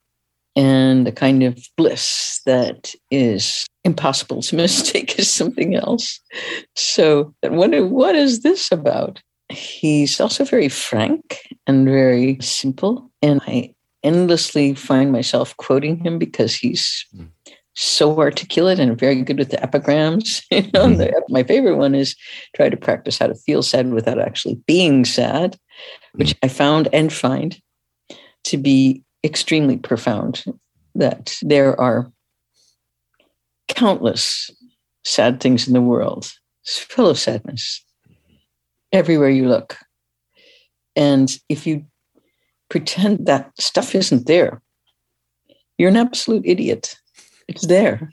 and 0.55 1.09
a 1.09 1.13
kind 1.13 1.43
of 1.43 1.59
bliss 1.79 2.43
that 2.45 2.95
is 3.11 3.67
impossible 3.83 4.43
to 4.43 4.57
mistake 4.67 5.19
as 5.19 5.31
something 5.31 5.75
else. 5.75 6.21
So, 6.77 7.35
what, 7.45 7.71
what 7.89 8.15
is 8.15 8.43
this 8.43 8.71
about? 8.71 9.23
He's 9.49 10.21
also 10.21 10.45
very 10.45 10.69
frank 10.69 11.41
and 11.67 11.89
very 11.89 12.37
simple. 12.43 13.11
And 13.23 13.41
I 13.47 13.75
endlessly 14.03 14.75
find 14.75 15.13
myself 15.13 15.57
quoting 15.57 15.97
him 15.97 16.19
because 16.19 16.55
he's 16.55 17.07
mm 17.17 17.31
so 17.75 18.19
articulate 18.19 18.79
and 18.79 18.99
very 18.99 19.23
good 19.23 19.39
with 19.39 19.51
the 19.51 19.63
epigrams. 19.63 20.43
you 20.51 20.63
know, 20.73 20.87
mm-hmm. 20.87 20.97
the, 20.97 21.23
my 21.29 21.43
favorite 21.43 21.77
one 21.77 21.95
is 21.95 22.17
try 22.55 22.69
to 22.69 22.77
practice 22.77 23.19
how 23.19 23.27
to 23.27 23.35
feel 23.35 23.63
sad 23.63 23.91
without 23.93 24.19
actually 24.19 24.57
being 24.67 25.05
sad, 25.05 25.57
which 26.15 26.31
mm-hmm. 26.31 26.47
I 26.47 26.49
found 26.49 26.89
and 26.93 27.13
find 27.13 27.61
to 28.45 28.57
be 28.57 29.03
extremely 29.25 29.77
profound. 29.77 30.45
That 30.97 31.37
there 31.43 31.81
are 31.81 32.11
countless 33.69 34.51
sad 35.05 35.41
things 35.41 35.69
in 35.69 35.73
the 35.73 35.81
world, 35.81 36.33
it's 36.65 36.79
full 36.79 37.07
of 37.07 37.19
sadness 37.19 37.85
everywhere 38.93 39.31
you 39.31 39.49
look. 39.49 39.79
And 40.97 41.31
if 41.49 41.67
you 41.67 41.85
pretend 42.69 43.27
that 43.27 43.51
stuff 43.59 43.95
isn't 43.95 44.27
there, 44.27 44.61
you're 45.79 45.89
an 45.89 45.97
absolute 45.97 46.43
idiot. 46.45 46.97
It's 47.51 47.67
there. 47.67 48.13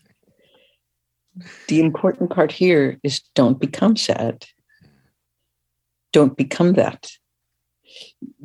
The 1.67 1.79
important 1.79 2.31
part 2.31 2.51
here 2.51 2.99
is 3.03 3.21
don't 3.35 3.59
become 3.59 3.95
sad. 3.95 4.47
Don't 6.11 6.35
become 6.35 6.73
that. 6.73 7.11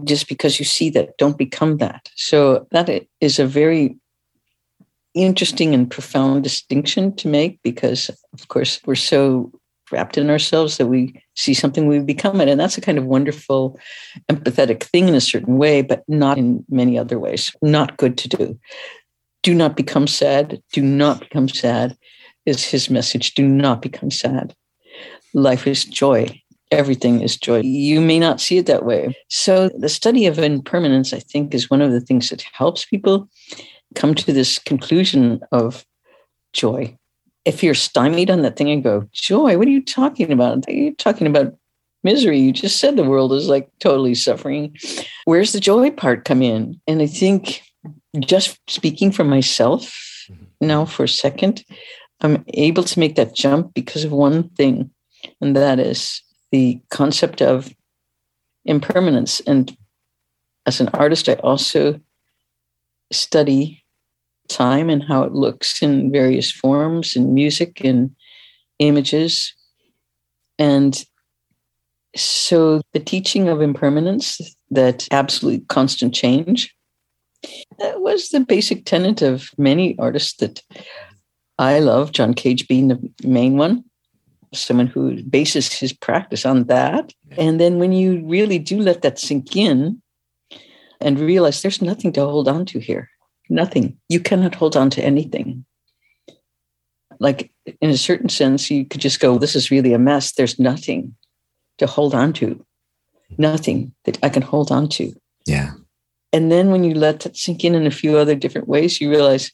Just 0.04 0.28
because 0.28 0.58
you 0.58 0.66
see 0.66 0.90
that, 0.90 1.16
don't 1.16 1.38
become 1.38 1.78
that. 1.78 2.10
So 2.14 2.66
that 2.72 3.06
is 3.22 3.38
a 3.38 3.46
very 3.46 3.96
interesting 5.14 5.72
and 5.72 5.90
profound 5.90 6.44
distinction 6.44 7.16
to 7.16 7.28
make 7.28 7.58
because, 7.62 8.10
of 8.34 8.48
course, 8.48 8.78
we're 8.84 8.94
so 8.94 9.50
wrapped 9.90 10.18
in 10.18 10.28
ourselves 10.28 10.76
that 10.76 10.86
we 10.86 11.22
see 11.34 11.54
something, 11.54 11.86
we 11.86 12.00
become 12.00 12.40
it. 12.42 12.48
And 12.48 12.60
that's 12.60 12.76
a 12.76 12.82
kind 12.82 12.98
of 12.98 13.06
wonderful, 13.06 13.78
empathetic 14.30 14.82
thing 14.82 15.08
in 15.08 15.14
a 15.14 15.20
certain 15.22 15.56
way, 15.56 15.80
but 15.80 16.02
not 16.06 16.36
in 16.36 16.64
many 16.68 16.98
other 16.98 17.18
ways. 17.18 17.54
Not 17.62 17.96
good 17.96 18.18
to 18.18 18.28
do 18.28 18.58
do 19.42 19.54
not 19.54 19.76
become 19.76 20.06
sad. 20.06 20.62
Do 20.72 20.82
not 20.82 21.20
become 21.20 21.48
sad 21.48 21.96
is 22.46 22.64
his 22.64 22.90
message. 22.90 23.34
Do 23.34 23.46
not 23.46 23.82
become 23.82 24.10
sad. 24.10 24.54
Life 25.34 25.66
is 25.66 25.84
joy. 25.84 26.40
Everything 26.70 27.20
is 27.20 27.36
joy. 27.36 27.60
You 27.60 28.00
may 28.00 28.18
not 28.18 28.40
see 28.40 28.58
it 28.58 28.66
that 28.66 28.84
way. 28.84 29.14
So, 29.28 29.68
the 29.78 29.88
study 29.88 30.26
of 30.26 30.38
impermanence, 30.38 31.12
I 31.12 31.18
think, 31.18 31.54
is 31.54 31.70
one 31.70 31.82
of 31.82 31.92
the 31.92 32.00
things 32.00 32.30
that 32.30 32.42
helps 32.52 32.86
people 32.86 33.28
come 33.94 34.14
to 34.14 34.32
this 34.32 34.58
conclusion 34.58 35.40
of 35.52 35.84
joy. 36.52 36.96
If 37.44 37.62
you're 37.62 37.74
stymied 37.74 38.30
on 38.30 38.42
that 38.42 38.56
thing 38.56 38.70
and 38.70 38.82
go, 38.82 39.08
Joy, 39.12 39.58
what 39.58 39.66
are 39.66 39.72
you 39.72 39.84
talking 39.84 40.32
about? 40.32 40.64
You're 40.68 40.94
talking 40.94 41.26
about 41.26 41.54
misery. 42.04 42.38
You 42.38 42.52
just 42.52 42.78
said 42.78 42.96
the 42.96 43.04
world 43.04 43.32
is 43.32 43.48
like 43.48 43.68
totally 43.80 44.14
suffering. 44.14 44.76
Where's 45.24 45.52
the 45.52 45.60
joy 45.60 45.90
part 45.90 46.24
come 46.24 46.40
in? 46.40 46.80
And 46.86 47.02
I 47.02 47.06
think 47.06 47.62
just 48.20 48.58
speaking 48.68 49.10
for 49.10 49.24
myself 49.24 50.26
mm-hmm. 50.30 50.44
now 50.60 50.84
for 50.84 51.04
a 51.04 51.08
second, 51.08 51.64
I'm 52.20 52.44
able 52.54 52.84
to 52.84 53.00
make 53.00 53.16
that 53.16 53.34
jump 53.34 53.74
because 53.74 54.04
of 54.04 54.12
one 54.12 54.48
thing, 54.50 54.90
and 55.40 55.56
that 55.56 55.80
is 55.80 56.22
the 56.52 56.80
concept 56.90 57.42
of 57.42 57.74
impermanence. 58.64 59.40
And 59.40 59.76
as 60.66 60.80
an 60.80 60.88
artist, 60.92 61.28
I 61.28 61.34
also 61.34 62.00
study 63.10 63.82
time 64.48 64.90
and 64.90 65.02
how 65.02 65.22
it 65.24 65.32
looks 65.32 65.82
in 65.82 66.12
various 66.12 66.50
forms 66.50 67.16
in 67.16 67.34
music 67.34 67.84
and 67.84 68.14
images. 68.78 69.54
And 70.58 71.02
so 72.14 72.82
the 72.92 73.00
teaching 73.00 73.48
of 73.48 73.60
impermanence, 73.60 74.40
that 74.70 75.08
absolute 75.10 75.66
constant 75.68 76.14
change, 76.14 76.74
that 77.78 78.00
was 78.00 78.28
the 78.28 78.40
basic 78.40 78.84
tenet 78.84 79.22
of 79.22 79.50
many 79.58 79.98
artists 79.98 80.36
that 80.38 80.62
I 81.58 81.80
love, 81.80 82.12
John 82.12 82.34
Cage 82.34 82.68
being 82.68 82.88
the 82.88 83.12
main 83.24 83.56
one, 83.56 83.84
someone 84.52 84.86
who 84.86 85.22
bases 85.22 85.72
his 85.72 85.92
practice 85.92 86.46
on 86.46 86.64
that. 86.64 87.12
And 87.36 87.60
then 87.60 87.78
when 87.78 87.92
you 87.92 88.24
really 88.26 88.58
do 88.58 88.80
let 88.80 89.02
that 89.02 89.18
sink 89.18 89.56
in 89.56 90.02
and 91.00 91.18
realize 91.18 91.62
there's 91.62 91.82
nothing 91.82 92.12
to 92.12 92.24
hold 92.24 92.48
on 92.48 92.64
to 92.66 92.78
here, 92.78 93.10
nothing. 93.48 93.98
You 94.08 94.20
cannot 94.20 94.54
hold 94.54 94.76
on 94.76 94.90
to 94.90 95.02
anything. 95.02 95.64
Like 97.18 97.52
in 97.80 97.90
a 97.90 97.96
certain 97.96 98.28
sense, 98.28 98.70
you 98.70 98.84
could 98.84 99.00
just 99.00 99.20
go, 99.20 99.38
this 99.38 99.54
is 99.54 99.70
really 99.70 99.92
a 99.92 99.98
mess. 99.98 100.32
There's 100.32 100.58
nothing 100.58 101.14
to 101.78 101.86
hold 101.86 102.14
on 102.14 102.32
to, 102.34 102.64
nothing 103.38 103.94
that 104.04 104.18
I 104.22 104.28
can 104.28 104.42
hold 104.42 104.70
on 104.72 104.88
to. 104.90 105.12
Yeah. 105.46 105.72
And 106.32 106.50
then 106.50 106.70
when 106.70 106.84
you 106.84 106.94
let 106.94 107.20
that 107.20 107.36
sink 107.36 107.64
in 107.64 107.74
in 107.74 107.86
a 107.86 107.90
few 107.90 108.16
other 108.16 108.34
different 108.34 108.68
ways, 108.68 109.00
you 109.00 109.10
realize 109.10 109.52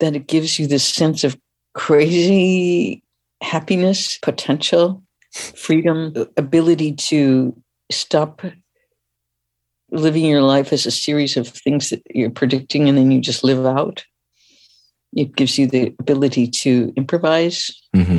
that 0.00 0.14
it 0.14 0.28
gives 0.28 0.58
you 0.58 0.66
this 0.66 0.84
sense 0.84 1.24
of 1.24 1.36
crazy 1.74 3.02
happiness, 3.42 4.18
potential, 4.18 5.02
freedom, 5.32 6.14
ability 6.36 6.92
to 6.92 7.56
stop 7.90 8.42
living 9.90 10.24
your 10.24 10.42
life 10.42 10.72
as 10.72 10.86
a 10.86 10.90
series 10.90 11.36
of 11.36 11.48
things 11.48 11.90
that 11.90 12.02
you're 12.14 12.30
predicting 12.30 12.88
and 12.88 12.98
then 12.98 13.10
you 13.10 13.20
just 13.20 13.42
live 13.42 13.64
out. 13.64 14.04
It 15.16 15.34
gives 15.34 15.58
you 15.58 15.66
the 15.66 15.94
ability 15.98 16.48
to 16.48 16.92
improvise. 16.96 17.70
Mm-hmm. 17.96 18.18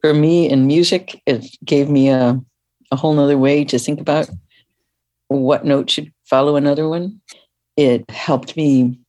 For 0.00 0.14
me 0.14 0.48
in 0.48 0.66
music, 0.66 1.20
it 1.26 1.44
gave 1.64 1.90
me 1.90 2.08
a, 2.08 2.40
a 2.92 2.96
whole 2.96 3.12
nother 3.12 3.36
way 3.36 3.64
to 3.64 3.78
think 3.78 4.00
about 4.00 4.30
what 5.28 5.64
note 5.64 5.90
should 5.90 6.12
follow 6.30 6.56
another 6.56 6.88
one. 6.88 7.20
It 7.76 8.08
helped 8.10 8.56
me 8.56 9.00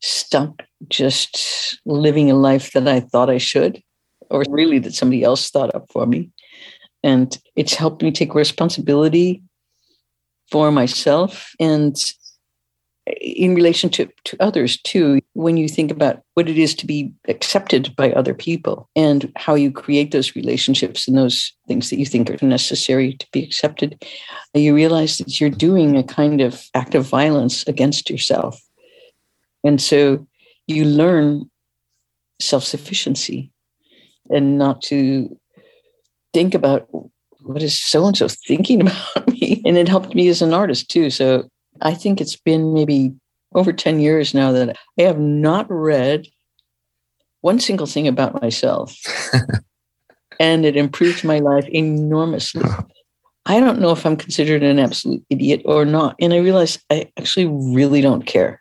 stop 0.00 0.60
just 0.88 1.80
living 1.86 2.30
a 2.30 2.34
life 2.34 2.72
that 2.72 2.86
I 2.86 3.00
thought 3.00 3.30
I 3.30 3.38
should, 3.38 3.80
or 4.28 4.44
really 4.50 4.78
that 4.80 4.94
somebody 4.94 5.22
else 5.22 5.50
thought 5.50 5.74
up 5.74 5.86
for 5.90 6.04
me. 6.06 6.30
And 7.02 7.38
it's 7.56 7.74
helped 7.74 8.02
me 8.02 8.10
take 8.10 8.34
responsibility 8.34 9.42
for 10.50 10.70
myself 10.70 11.52
and 11.60 11.96
in 13.06 13.54
relation 13.54 13.90
to, 13.90 14.08
to 14.24 14.36
others 14.40 14.80
too 14.82 15.20
when 15.34 15.56
you 15.56 15.68
think 15.68 15.90
about 15.90 16.22
what 16.34 16.48
it 16.48 16.56
is 16.56 16.74
to 16.74 16.86
be 16.86 17.12
accepted 17.28 17.94
by 17.96 18.10
other 18.12 18.32
people 18.32 18.88
and 18.96 19.30
how 19.36 19.54
you 19.54 19.70
create 19.70 20.10
those 20.10 20.34
relationships 20.34 21.06
and 21.06 21.18
those 21.18 21.52
things 21.68 21.90
that 21.90 21.98
you 21.98 22.06
think 22.06 22.30
are 22.30 22.46
necessary 22.46 23.14
to 23.14 23.26
be 23.30 23.42
accepted 23.42 24.02
you 24.54 24.74
realize 24.74 25.18
that 25.18 25.40
you're 25.40 25.50
doing 25.50 25.96
a 25.96 26.02
kind 26.02 26.40
of 26.40 26.68
act 26.74 26.94
of 26.94 27.06
violence 27.06 27.66
against 27.66 28.08
yourself. 28.08 28.60
And 29.64 29.80
so 29.80 30.26
you 30.66 30.84
learn 30.84 31.50
self-sufficiency 32.40 33.50
and 34.30 34.58
not 34.58 34.80
to 34.82 35.36
think 36.32 36.54
about 36.54 36.88
what 37.40 37.62
is 37.62 37.78
so 37.78 38.06
and 38.06 38.16
so 38.16 38.28
thinking 38.28 38.80
about 38.82 39.28
me. 39.28 39.60
And 39.64 39.76
it 39.76 39.88
helped 39.88 40.14
me 40.14 40.28
as 40.28 40.40
an 40.40 40.54
artist 40.54 40.90
too. 40.90 41.10
So 41.10 41.48
I 41.82 41.94
think 41.94 42.20
it's 42.20 42.36
been 42.36 42.74
maybe 42.74 43.12
over 43.54 43.72
10 43.72 44.00
years 44.00 44.34
now 44.34 44.52
that 44.52 44.76
I 44.98 45.02
have 45.02 45.18
not 45.18 45.66
read 45.68 46.26
one 47.40 47.60
single 47.60 47.86
thing 47.86 48.08
about 48.08 48.40
myself. 48.40 48.96
and 50.40 50.64
it 50.64 50.76
improved 50.76 51.24
my 51.24 51.38
life 51.38 51.66
enormously. 51.68 52.64
I 53.46 53.60
don't 53.60 53.80
know 53.80 53.90
if 53.90 54.06
I'm 54.06 54.16
considered 54.16 54.62
an 54.62 54.78
absolute 54.78 55.22
idiot 55.28 55.62
or 55.64 55.84
not. 55.84 56.16
And 56.20 56.32
I 56.32 56.38
realized 56.38 56.80
I 56.90 57.10
actually 57.18 57.46
really 57.46 58.00
don't 58.00 58.24
care 58.24 58.60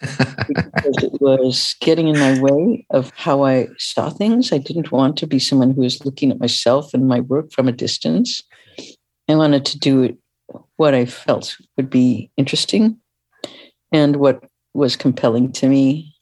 because 0.00 1.02
it 1.02 1.20
was 1.20 1.76
getting 1.80 2.08
in 2.08 2.18
my 2.18 2.40
way 2.40 2.86
of 2.90 3.12
how 3.16 3.44
I 3.44 3.68
saw 3.78 4.10
things. 4.10 4.52
I 4.52 4.58
didn't 4.58 4.92
want 4.92 5.16
to 5.18 5.26
be 5.26 5.38
someone 5.38 5.72
who 5.72 5.82
was 5.82 6.04
looking 6.04 6.30
at 6.30 6.40
myself 6.40 6.94
and 6.94 7.06
my 7.06 7.20
work 7.20 7.52
from 7.52 7.68
a 7.68 7.72
distance. 7.72 8.42
I 9.28 9.34
wanted 9.34 9.64
to 9.66 9.78
do 9.78 10.02
it 10.02 10.18
what 10.76 10.94
I 10.94 11.04
felt 11.04 11.56
would 11.76 11.90
be 11.90 12.30
interesting 12.36 12.98
and 13.92 14.16
what 14.16 14.42
was 14.74 14.96
compelling 14.96 15.52
to 15.52 15.68
me. 15.68 16.14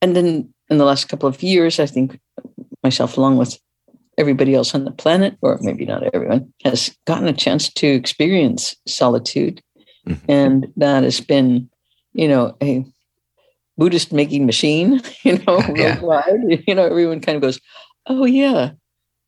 And 0.00 0.16
then 0.16 0.52
in 0.70 0.78
the 0.78 0.84
last 0.84 1.08
couple 1.08 1.28
of 1.28 1.42
years, 1.42 1.78
I 1.78 1.86
think 1.86 2.18
myself, 2.82 3.16
along 3.16 3.36
with 3.36 3.58
everybody 4.18 4.54
else 4.54 4.74
on 4.74 4.84
the 4.84 4.90
planet, 4.90 5.36
or 5.42 5.58
maybe 5.60 5.84
not 5.84 6.02
everyone, 6.14 6.52
has 6.64 6.96
gotten 7.06 7.28
a 7.28 7.32
chance 7.32 7.72
to 7.74 7.86
experience 7.86 8.74
solitude. 8.86 9.62
Mm-hmm. 10.08 10.30
And 10.30 10.72
that 10.76 11.02
has 11.04 11.20
been, 11.20 11.68
you 12.14 12.28
know, 12.28 12.56
a 12.62 12.84
Buddhist 13.76 14.12
making 14.12 14.46
machine, 14.46 15.02
you 15.24 15.38
know, 15.38 15.60
yeah. 15.74 16.00
worldwide. 16.00 16.64
You 16.66 16.74
know, 16.74 16.84
everyone 16.84 17.20
kind 17.20 17.36
of 17.36 17.42
goes, 17.42 17.60
oh, 18.06 18.24
yeah. 18.24 18.70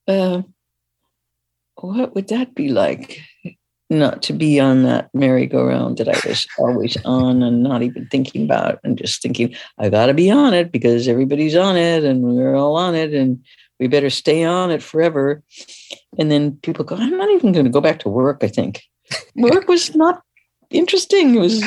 Uh, 0.07 0.43
what 1.77 2.15
would 2.15 2.29
that 2.29 2.55
be 2.55 2.69
like? 2.71 3.21
Not 3.91 4.23
to 4.23 4.33
be 4.33 4.61
on 4.61 4.83
that 4.83 5.09
merry-go-round 5.15 5.97
that 5.97 6.09
I 6.09 6.29
was 6.29 6.47
always 6.59 6.97
on 7.05 7.43
and 7.43 7.63
not 7.63 7.83
even 7.83 8.07
thinking 8.09 8.45
about 8.45 8.81
and 8.85 8.99
just 8.99 9.23
thinking, 9.23 9.55
I 9.79 9.89
got 9.89 10.07
to 10.07 10.15
be 10.15 10.31
on 10.31 10.53
it 10.53 10.71
because 10.71 11.09
everybody's 11.09 11.57
on 11.57 11.77
it 11.77 12.05
and 12.05 12.23
we're 12.23 12.55
all 12.55 12.77
on 12.77 12.95
it 12.95 13.15
and 13.15 13.43
we 13.81 13.87
better 13.87 14.11
stay 14.11 14.45
on 14.45 14.71
it 14.71 14.83
forever. 14.83 15.43
And 16.19 16.31
then 16.31 16.57
people 16.57 16.85
go, 16.85 16.97
I'm 16.97 17.17
not 17.17 17.31
even 17.31 17.53
going 17.53 17.65
to 17.65 17.71
go 17.71 17.81
back 17.81 18.01
to 18.01 18.09
work, 18.09 18.39
I 18.43 18.49
think. 18.49 18.83
Work 19.37 19.69
was 19.69 19.95
not 19.95 20.23
interesting. 20.71 21.35
It 21.35 21.41
was 21.41 21.65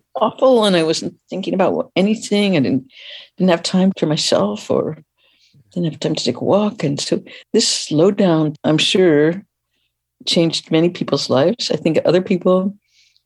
awful. 0.14 0.64
And 0.64 0.76
I 0.76 0.82
wasn't 0.82 1.14
thinking 1.28 1.52
about 1.52 1.90
anything. 1.94 2.56
I 2.56 2.60
didn't, 2.60 2.90
didn't 3.36 3.50
have 3.50 3.62
time 3.62 3.92
for 3.98 4.06
myself 4.06 4.70
or 4.70 4.96
didn't 5.72 5.90
have 5.90 6.00
time 6.00 6.14
to 6.14 6.24
take 6.24 6.36
a 6.36 6.44
walk. 6.44 6.84
And 6.84 7.00
so 7.00 7.22
this 7.52 7.68
slowed 7.68 8.16
down, 8.16 8.54
I'm 8.64 8.78
sure, 8.78 9.44
changed 10.26 10.70
many 10.70 10.90
people's 10.90 11.30
lives. 11.30 11.70
I 11.70 11.76
think 11.76 11.98
other 12.04 12.22
people 12.22 12.74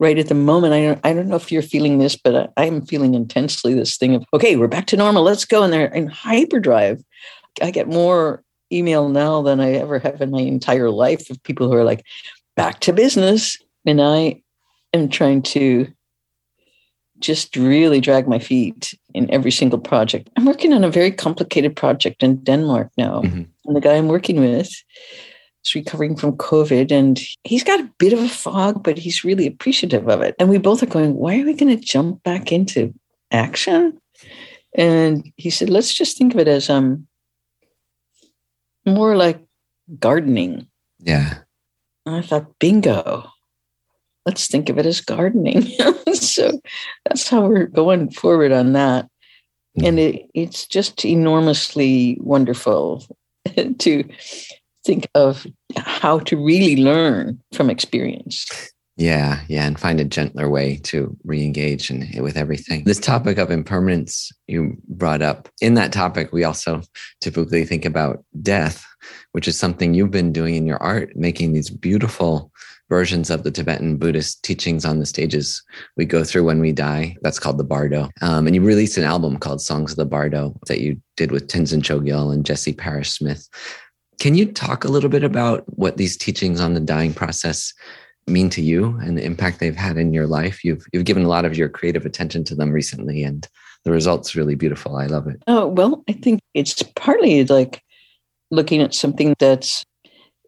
right 0.00 0.18
at 0.18 0.28
the 0.28 0.34
moment, 0.34 0.74
I 0.74 0.82
don't, 0.82 1.00
I 1.04 1.12
don't 1.12 1.28
know 1.28 1.36
if 1.36 1.50
you're 1.50 1.62
feeling 1.62 1.98
this, 1.98 2.16
but 2.16 2.52
I, 2.56 2.66
am 2.66 2.86
feeling 2.86 3.14
intensely 3.14 3.74
this 3.74 3.96
thing 3.96 4.14
of, 4.14 4.24
okay, 4.32 4.56
we're 4.56 4.68
back 4.68 4.86
to 4.86 4.96
normal. 4.96 5.24
Let's 5.24 5.44
go. 5.44 5.62
And 5.62 5.72
they're 5.72 5.92
in 5.92 6.06
hyperdrive. 6.06 7.02
I 7.60 7.70
get 7.70 7.88
more 7.88 8.44
email 8.72 9.08
now 9.08 9.42
than 9.42 9.60
I 9.60 9.72
ever 9.72 9.98
have 9.98 10.20
in 10.20 10.30
my 10.30 10.40
entire 10.40 10.90
life 10.90 11.30
of 11.30 11.42
people 11.42 11.68
who 11.68 11.74
are 11.74 11.84
like, 11.84 12.04
back 12.54 12.80
to 12.80 12.92
business. 12.92 13.58
And 13.86 14.00
I 14.00 14.42
am 14.92 15.08
trying 15.08 15.42
to 15.42 15.88
just 17.18 17.56
really 17.56 18.00
drag 18.00 18.28
my 18.28 18.38
feet 18.38 18.94
in 19.14 19.28
every 19.32 19.50
single 19.50 19.78
project. 19.78 20.30
I'm 20.36 20.44
working 20.44 20.72
on 20.72 20.84
a 20.84 20.90
very 20.90 21.10
complicated 21.10 21.74
project 21.74 22.22
in 22.22 22.36
Denmark 22.44 22.90
now. 22.96 23.22
Mm-hmm. 23.22 23.42
And 23.64 23.76
the 23.76 23.80
guy 23.80 23.94
I'm 23.94 24.08
working 24.08 24.40
with 24.40 24.70
recovering 25.74 26.16
from 26.16 26.36
COVID 26.36 26.90
and 26.90 27.20
he's 27.44 27.64
got 27.64 27.80
a 27.80 27.90
bit 27.98 28.12
of 28.12 28.20
a 28.20 28.28
fog, 28.28 28.82
but 28.82 28.98
he's 28.98 29.24
really 29.24 29.46
appreciative 29.46 30.08
of 30.08 30.20
it. 30.20 30.34
And 30.38 30.48
we 30.48 30.58
both 30.58 30.82
are 30.82 30.86
going, 30.86 31.14
why 31.14 31.40
are 31.40 31.44
we 31.44 31.54
going 31.54 31.76
to 31.76 31.84
jump 31.84 32.22
back 32.22 32.52
into 32.52 32.94
action? 33.30 33.98
And 34.74 35.30
he 35.36 35.50
said, 35.50 35.70
let's 35.70 35.94
just 35.94 36.18
think 36.18 36.34
of 36.34 36.40
it 36.40 36.48
as 36.48 36.68
um 36.68 37.06
more 38.86 39.16
like 39.16 39.40
gardening. 39.98 40.68
Yeah. 40.98 41.38
And 42.06 42.16
I 42.16 42.22
thought, 42.22 42.58
bingo. 42.58 43.30
Let's 44.26 44.46
think 44.46 44.68
of 44.68 44.78
it 44.78 44.86
as 44.86 45.00
gardening. 45.00 45.62
so 46.12 46.60
that's 47.06 47.28
how 47.28 47.46
we're 47.46 47.66
going 47.66 48.10
forward 48.10 48.52
on 48.52 48.74
that. 48.74 49.08
And 49.82 49.98
it, 49.98 50.28
it's 50.34 50.66
just 50.66 51.04
enormously 51.04 52.18
wonderful 52.20 53.04
to 53.78 54.04
think 54.84 55.08
of 55.14 55.46
how 55.76 56.18
to 56.20 56.36
really 56.36 56.76
learn 56.76 57.40
from 57.52 57.70
experience. 57.70 58.46
Yeah, 58.96 59.42
yeah, 59.46 59.64
and 59.64 59.78
find 59.78 60.00
a 60.00 60.04
gentler 60.04 60.50
way 60.50 60.78
to 60.84 61.16
re-engage 61.22 61.88
in, 61.88 62.20
with 62.20 62.36
everything. 62.36 62.82
This 62.82 62.98
topic 62.98 63.38
of 63.38 63.52
impermanence 63.52 64.32
you 64.48 64.76
brought 64.88 65.22
up. 65.22 65.48
In 65.60 65.74
that 65.74 65.92
topic, 65.92 66.32
we 66.32 66.42
also 66.42 66.82
typically 67.20 67.64
think 67.64 67.84
about 67.84 68.24
death, 68.42 68.84
which 69.32 69.46
is 69.46 69.56
something 69.56 69.94
you've 69.94 70.10
been 70.10 70.32
doing 70.32 70.56
in 70.56 70.66
your 70.66 70.82
art, 70.82 71.14
making 71.14 71.52
these 71.52 71.70
beautiful 71.70 72.50
versions 72.88 73.30
of 73.30 73.44
the 73.44 73.52
Tibetan 73.52 73.98
Buddhist 73.98 74.42
teachings 74.42 74.84
on 74.84 74.98
the 74.98 75.06
stages 75.06 75.62
we 75.96 76.04
go 76.04 76.24
through 76.24 76.44
when 76.44 76.58
we 76.58 76.72
die. 76.72 77.16
That's 77.22 77.38
called 77.38 77.58
the 77.58 77.64
Bardo. 77.64 78.08
Um, 78.20 78.46
and 78.46 78.56
you 78.56 78.62
released 78.62 78.98
an 78.98 79.04
album 79.04 79.38
called 79.38 79.60
Songs 79.60 79.92
of 79.92 79.98
the 79.98 80.06
Bardo 80.06 80.58
that 80.66 80.80
you 80.80 81.00
did 81.16 81.30
with 81.30 81.46
Tenzin 81.46 81.82
Choegyal 81.82 82.32
and 82.32 82.44
Jesse 82.44 82.72
Paris 82.72 83.12
Smith. 83.12 83.48
Can 84.18 84.34
you 84.34 84.50
talk 84.50 84.84
a 84.84 84.88
little 84.88 85.10
bit 85.10 85.22
about 85.22 85.64
what 85.78 85.96
these 85.96 86.16
teachings 86.16 86.60
on 86.60 86.74
the 86.74 86.80
dying 86.80 87.14
process 87.14 87.72
mean 88.26 88.50
to 88.50 88.60
you 88.60 88.98
and 89.02 89.16
the 89.16 89.24
impact 89.24 89.60
they've 89.60 89.76
had 89.76 89.96
in 89.96 90.12
your 90.12 90.26
life? 90.26 90.64
You've 90.64 90.84
you've 90.92 91.04
given 91.04 91.24
a 91.24 91.28
lot 91.28 91.44
of 91.44 91.56
your 91.56 91.68
creative 91.68 92.04
attention 92.04 92.44
to 92.44 92.54
them 92.54 92.72
recently, 92.72 93.22
and 93.22 93.46
the 93.84 93.92
results 93.92 94.34
really 94.34 94.56
beautiful. 94.56 94.96
I 94.96 95.06
love 95.06 95.28
it. 95.28 95.42
Oh 95.46 95.68
well, 95.68 96.02
I 96.08 96.12
think 96.12 96.40
it's 96.54 96.82
partly 96.96 97.44
like 97.44 97.82
looking 98.50 98.82
at 98.82 98.94
something 98.94 99.34
that's 99.38 99.84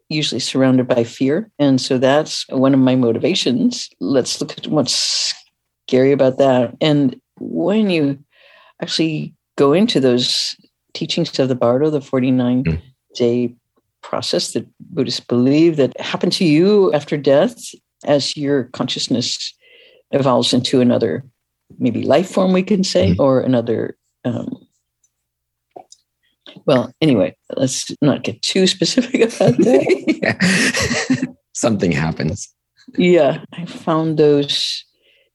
usually 0.09 0.39
surrounded 0.39 0.87
by 0.87 1.05
fear, 1.05 1.49
and 1.57 1.79
so 1.79 1.97
that's 1.97 2.45
one 2.49 2.73
of 2.73 2.79
my 2.79 2.95
motivations. 2.95 3.89
Let's 4.01 4.41
look 4.41 4.57
at 4.57 4.67
what's 4.67 5.33
scary 5.87 6.11
about 6.11 6.37
that. 6.39 6.75
And 6.81 7.19
when 7.39 7.89
you 7.89 8.19
actually 8.81 9.33
go 9.57 9.73
into 9.73 9.99
those 9.99 10.55
teachings 10.93 11.37
of 11.39 11.47
the 11.47 11.55
Bardo, 11.55 11.89
the 11.89 12.01
49 12.01 12.63
mm. 12.63 12.81
day 13.15 13.55
process 14.01 14.53
that 14.53 14.67
Buddhists 14.79 15.19
believe 15.19 15.77
that 15.77 15.99
happen 15.99 16.29
to 16.31 16.45
you 16.45 16.91
after 16.93 17.17
death 17.17 17.55
as 18.05 18.35
your 18.35 18.65
consciousness 18.65 19.53
evolves 20.11 20.53
into 20.53 20.81
another, 20.81 21.23
maybe 21.79 22.03
life 22.03 22.29
form, 22.29 22.53
we 22.53 22.63
can 22.63 22.83
say, 22.83 23.11
mm-hmm. 23.11 23.21
or 23.21 23.41
another. 23.41 23.97
Um, 24.25 24.67
well, 26.65 26.93
anyway, 27.01 27.35
let's 27.55 27.91
not 28.01 28.23
get 28.23 28.41
too 28.41 28.67
specific 28.67 29.21
about 29.35 29.57
that. 29.57 31.35
Something 31.53 31.91
happens. 31.91 32.53
Yeah, 32.97 33.43
I 33.53 33.65
found 33.65 34.17
those 34.17 34.83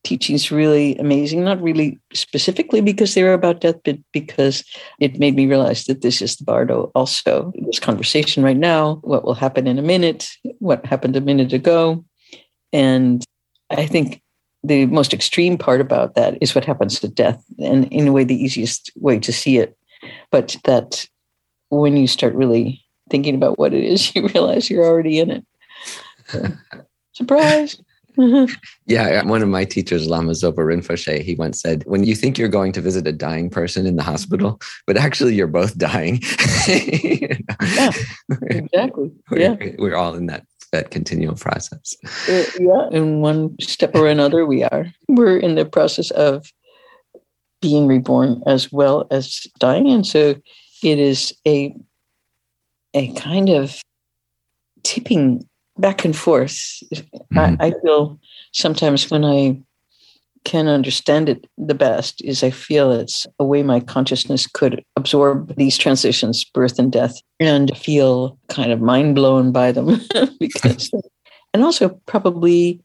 teachings 0.06 0.52
really 0.52 0.96
amazing, 0.98 1.42
not 1.42 1.60
really 1.60 1.98
specifically 2.12 2.80
because 2.80 3.14
they 3.14 3.24
were 3.24 3.32
about 3.32 3.60
death, 3.60 3.74
but 3.84 3.98
because 4.12 4.62
it 5.00 5.18
made 5.18 5.34
me 5.34 5.46
realize 5.46 5.84
that 5.86 6.00
this 6.00 6.22
is 6.22 6.36
the 6.36 6.44
Bardo 6.44 6.92
also. 6.94 7.52
This 7.66 7.80
conversation 7.80 8.44
right 8.44 8.56
now, 8.56 9.00
what 9.02 9.24
will 9.24 9.34
happen 9.34 9.66
in 9.66 9.80
a 9.80 9.82
minute, 9.82 10.30
what 10.60 10.86
happened 10.86 11.16
a 11.16 11.20
minute 11.20 11.52
ago. 11.52 12.04
And 12.72 13.24
I 13.70 13.84
think 13.84 14.22
the 14.62 14.86
most 14.86 15.12
extreme 15.12 15.58
part 15.58 15.80
about 15.80 16.14
that 16.14 16.38
is 16.40 16.54
what 16.54 16.64
happens 16.64 17.00
to 17.00 17.08
death, 17.08 17.42
and 17.58 17.92
in 17.92 18.06
a 18.06 18.12
way, 18.12 18.22
the 18.22 18.40
easiest 18.40 18.92
way 18.96 19.18
to 19.18 19.32
see 19.32 19.58
it. 19.58 19.76
But 20.30 20.56
that 20.64 21.04
when 21.70 21.96
you 21.96 22.06
start 22.06 22.34
really 22.34 22.84
thinking 23.10 23.34
about 23.34 23.58
what 23.58 23.74
it 23.74 23.82
is, 23.82 24.10
you 24.14 24.28
realize 24.28 24.70
you're 24.70 24.86
already 24.86 25.18
in 25.18 25.30
it. 25.30 25.46
Surprise. 27.12 27.80
Yeah, 28.86 29.22
one 29.24 29.42
of 29.42 29.48
my 29.48 29.64
teachers, 29.64 30.06
Lama 30.06 30.32
Zopa 30.32 30.56
Rinpoche, 30.56 31.22
he 31.22 31.34
once 31.34 31.60
said, 31.60 31.84
when 31.86 32.04
you 32.04 32.14
think 32.14 32.38
you're 32.38 32.48
going 32.48 32.72
to 32.72 32.80
visit 32.80 33.06
a 33.06 33.12
dying 33.12 33.50
person 33.50 33.86
in 33.86 33.96
the 33.96 34.02
hospital, 34.02 34.60
but 34.86 34.96
actually 34.96 35.34
you're 35.34 35.46
both 35.46 35.76
dying. 35.76 36.20
yeah, 36.68 37.90
exactly. 38.42 39.12
We're, 39.30 39.38
yeah. 39.38 39.56
We're 39.78 39.96
all 39.96 40.14
in 40.14 40.26
that 40.26 40.46
that 40.72 40.90
continual 40.90 41.36
process. 41.36 41.94
Uh, 42.28 42.44
yeah, 42.58 42.88
in 42.90 43.20
one 43.20 43.56
step 43.60 43.94
or 43.94 44.08
another, 44.08 44.44
we 44.44 44.64
are. 44.64 44.86
We're 45.08 45.38
in 45.38 45.54
the 45.54 45.64
process 45.64 46.10
of 46.10 46.52
being 47.60 47.86
reborn 47.86 48.42
as 48.46 48.72
well 48.72 49.06
as 49.10 49.46
dying, 49.58 49.88
and 49.88 50.06
so 50.06 50.34
it 50.82 50.98
is 50.98 51.34
a 51.46 51.74
a 52.94 53.12
kind 53.14 53.48
of 53.50 53.80
tipping 54.82 55.46
back 55.78 56.04
and 56.04 56.16
forth. 56.16 56.82
Mm-hmm. 56.92 57.38
I, 57.38 57.56
I 57.60 57.72
feel 57.82 58.18
sometimes 58.52 59.10
when 59.10 59.24
I 59.24 59.60
can 60.44 60.68
understand 60.68 61.28
it 61.28 61.44
the 61.58 61.74
best 61.74 62.22
is 62.22 62.44
I 62.44 62.50
feel 62.50 62.92
it's 62.92 63.26
a 63.40 63.44
way 63.44 63.64
my 63.64 63.80
consciousness 63.80 64.46
could 64.46 64.82
absorb 64.94 65.56
these 65.56 65.76
transitions, 65.76 66.44
birth 66.44 66.78
and 66.78 66.92
death, 66.92 67.16
and 67.40 67.76
feel 67.76 68.38
kind 68.48 68.70
of 68.70 68.80
mind 68.80 69.16
blown 69.16 69.50
by 69.50 69.72
them. 69.72 70.00
because, 70.40 70.92
and 71.52 71.64
also 71.64 72.00
probably, 72.06 72.80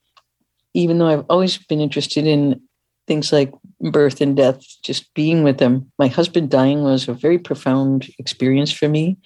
even 0.74 0.98
though 0.98 1.08
I've 1.08 1.26
always 1.30 1.58
been 1.58 1.80
interested 1.80 2.26
in 2.26 2.60
things 3.06 3.32
like 3.32 3.54
birth 3.92 4.22
and 4.22 4.36
death, 4.36 4.62
just 4.82 5.14
being 5.14 5.44
with 5.44 5.60
them, 5.60 5.92
my 6.00 6.08
husband 6.08 6.50
dying 6.50 6.82
was 6.82 7.08
a 7.08 7.14
very 7.14 7.38
profound 7.38 8.10
experience 8.18 8.72
for 8.72 8.90
me 8.90 9.18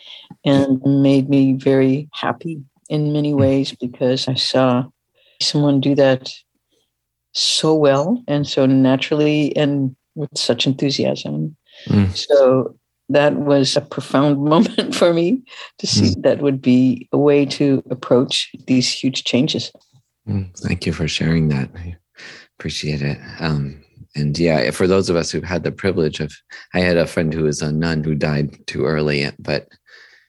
and 0.43 0.82
made 0.84 1.30
me 1.30 1.54
very 1.54 2.10
happy 2.12 2.62
in 2.89 3.13
many 3.13 3.34
ways 3.34 3.74
because 3.74 4.28
I 4.28 4.36
saw 4.36 4.86
someone 5.41 5.82
do 5.82 5.95
that 5.95 6.30
so 7.34 7.76
well 7.76 8.24
and 8.28 8.48
so 8.48 8.65
naturally 8.65 9.56
and 9.56 9.95
with 10.15 10.36
such 10.38 10.65
enthusiasm. 10.65 11.56
Mm. 11.88 12.15
So 12.15 12.76
that 13.10 13.36
was 13.36 13.76
a 13.76 13.82
profound 13.82 14.43
moment 14.43 14.95
for 14.95 15.13
me 15.13 15.43
to 15.80 15.88
see 15.88 16.15
mm. 16.15 16.24
that 16.24 16.41
would 16.41 16.62
be 16.62 17.08
a 17.12 17.17
way 17.17 17.45
to 17.45 17.84
approach 17.89 18.52
these 18.67 18.91
huge 18.91 19.24
changes. 19.24 19.71
Mm. 20.28 20.58
Thank 20.60 20.86
you 20.86 20.93
for 20.93 21.08
sharing 21.08 21.50
that. 21.50 21.69
I 21.76 21.98
appreciate 22.58 23.02
it. 23.02 23.17
Um, 23.39 23.84
and 24.15 24.38
yeah, 24.39 24.71
for 24.71 24.88
those 24.88 25.10
of 25.10 25.17
us 25.17 25.30
who've 25.30 25.43
had 25.43 25.63
the 25.63 25.74
privilege 25.74 26.21
of, 26.21 26.34
I 26.74 26.80
had 26.80 26.95
a 26.95 27.06
friend 27.06 27.34
who 27.34 27.43
was 27.43 27.62
a 27.62 27.71
nun 27.71 28.04
who 28.04 28.15
died 28.15 28.65
too 28.65 28.86
early, 28.86 29.30
but 29.39 29.67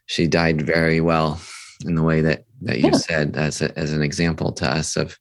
she 0.07 0.27
died 0.27 0.63
very 0.63 1.01
well 1.01 1.41
in 1.85 1.95
the 1.95 2.03
way 2.03 2.21
that 2.21 2.46
that 2.63 2.79
you 2.79 2.91
yeah. 2.91 2.99
said 2.99 3.37
as 3.37 3.63
a, 3.63 3.77
as 3.79 3.93
an 3.93 4.03
example 4.03 4.53
to 4.53 4.67
us 4.67 4.97
of 4.97 5.19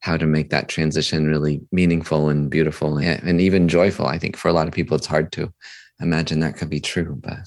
how 0.00 0.16
to 0.16 0.26
make 0.26 0.50
that 0.50 0.68
transition 0.68 1.26
really 1.26 1.60
meaningful 1.72 2.28
and 2.28 2.50
beautiful 2.50 2.98
and 2.98 3.40
even 3.40 3.68
joyful. 3.68 4.06
I 4.06 4.18
think 4.18 4.36
for 4.36 4.48
a 4.48 4.52
lot 4.52 4.68
of 4.68 4.74
people, 4.74 4.96
it's 4.96 5.06
hard 5.06 5.32
to 5.32 5.52
imagine 6.00 6.40
that 6.40 6.56
could 6.56 6.70
be 6.70 6.80
true, 6.80 7.16
but. 7.20 7.38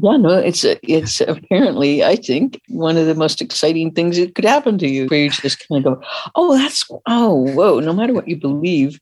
Yeah, 0.00 0.16
no, 0.16 0.30
it's 0.30 0.64
it's 0.64 1.20
apparently 1.28 2.04
I 2.04 2.16
think 2.16 2.60
one 2.68 2.96
of 2.96 3.06
the 3.06 3.14
most 3.14 3.42
exciting 3.42 3.92
things 3.92 4.16
that 4.16 4.34
could 4.34 4.44
happen 4.44 4.78
to 4.78 4.88
you, 4.88 5.06
where 5.06 5.24
you 5.24 5.30
just 5.30 5.66
kind 5.68 5.84
of 5.84 5.94
go, 6.00 6.06
"Oh, 6.34 6.56
that's 6.56 6.88
oh, 7.06 7.34
whoa!" 7.52 7.80
No 7.80 7.92
matter 7.92 8.12
what 8.12 8.28
you 8.28 8.36
believe, 8.36 9.00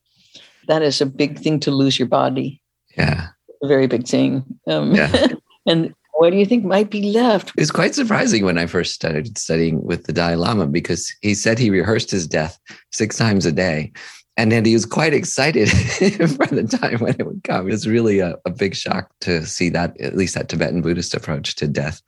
that 0.69 0.83
is 0.83 1.01
a 1.01 1.07
big 1.07 1.39
thing 1.39 1.61
to 1.61 1.71
lose 1.71 1.99
your 1.99 2.09
body. 2.09 2.63
Yeah, 2.97 3.29
a 3.63 3.69
very 3.69 3.87
big 3.87 4.07
thing. 4.07 4.45
Um, 4.67 4.95
yeah, 4.95 5.29
and 5.67 5.95
what 6.17 6.31
do 6.31 6.39
you 6.39 6.47
think 6.47 6.65
might 6.65 6.91
be 6.91 7.13
left? 7.13 7.51
It 7.51 7.61
was 7.61 7.71
quite 7.71 7.95
surprising 7.95 8.45
when 8.45 8.57
I 8.57 8.67
first 8.67 8.95
started 8.95 9.37
studying 9.37 9.85
with 9.85 10.05
the 10.05 10.13
Dalai 10.13 10.37
Lama 10.37 10.67
because 10.67 11.15
he 11.21 11.35
said 11.35 11.59
he 11.59 11.69
rehearsed 11.69 12.11
his 12.11 12.27
death 12.27 12.59
six 12.91 13.19
times 13.19 13.45
a 13.45 13.53
day. 13.53 13.93
And 14.39 14.51
then 14.51 14.65
he 14.65 14.73
was 14.73 14.87
quite 14.87 15.13
excited 15.13 15.71
for 15.71 16.47
the 16.47 16.67
time 16.81 17.01
when 17.01 17.17
it 17.19 17.27
would 17.27 17.43
come. 17.45 17.69
It 17.69 17.73
was 17.73 17.87
really 17.87 18.21
a, 18.21 18.37
a 18.47 18.51
big 18.51 18.75
shock 18.75 19.11
to 19.23 19.45
see 19.47 19.69
that, 19.71 19.99
at 20.01 20.17
least 20.17 20.35
that 20.35 20.49
Tibetan 20.49 20.83
Buddhist 20.83 21.15
approach 21.15 21.55
to 21.57 21.67
death, 21.67 22.03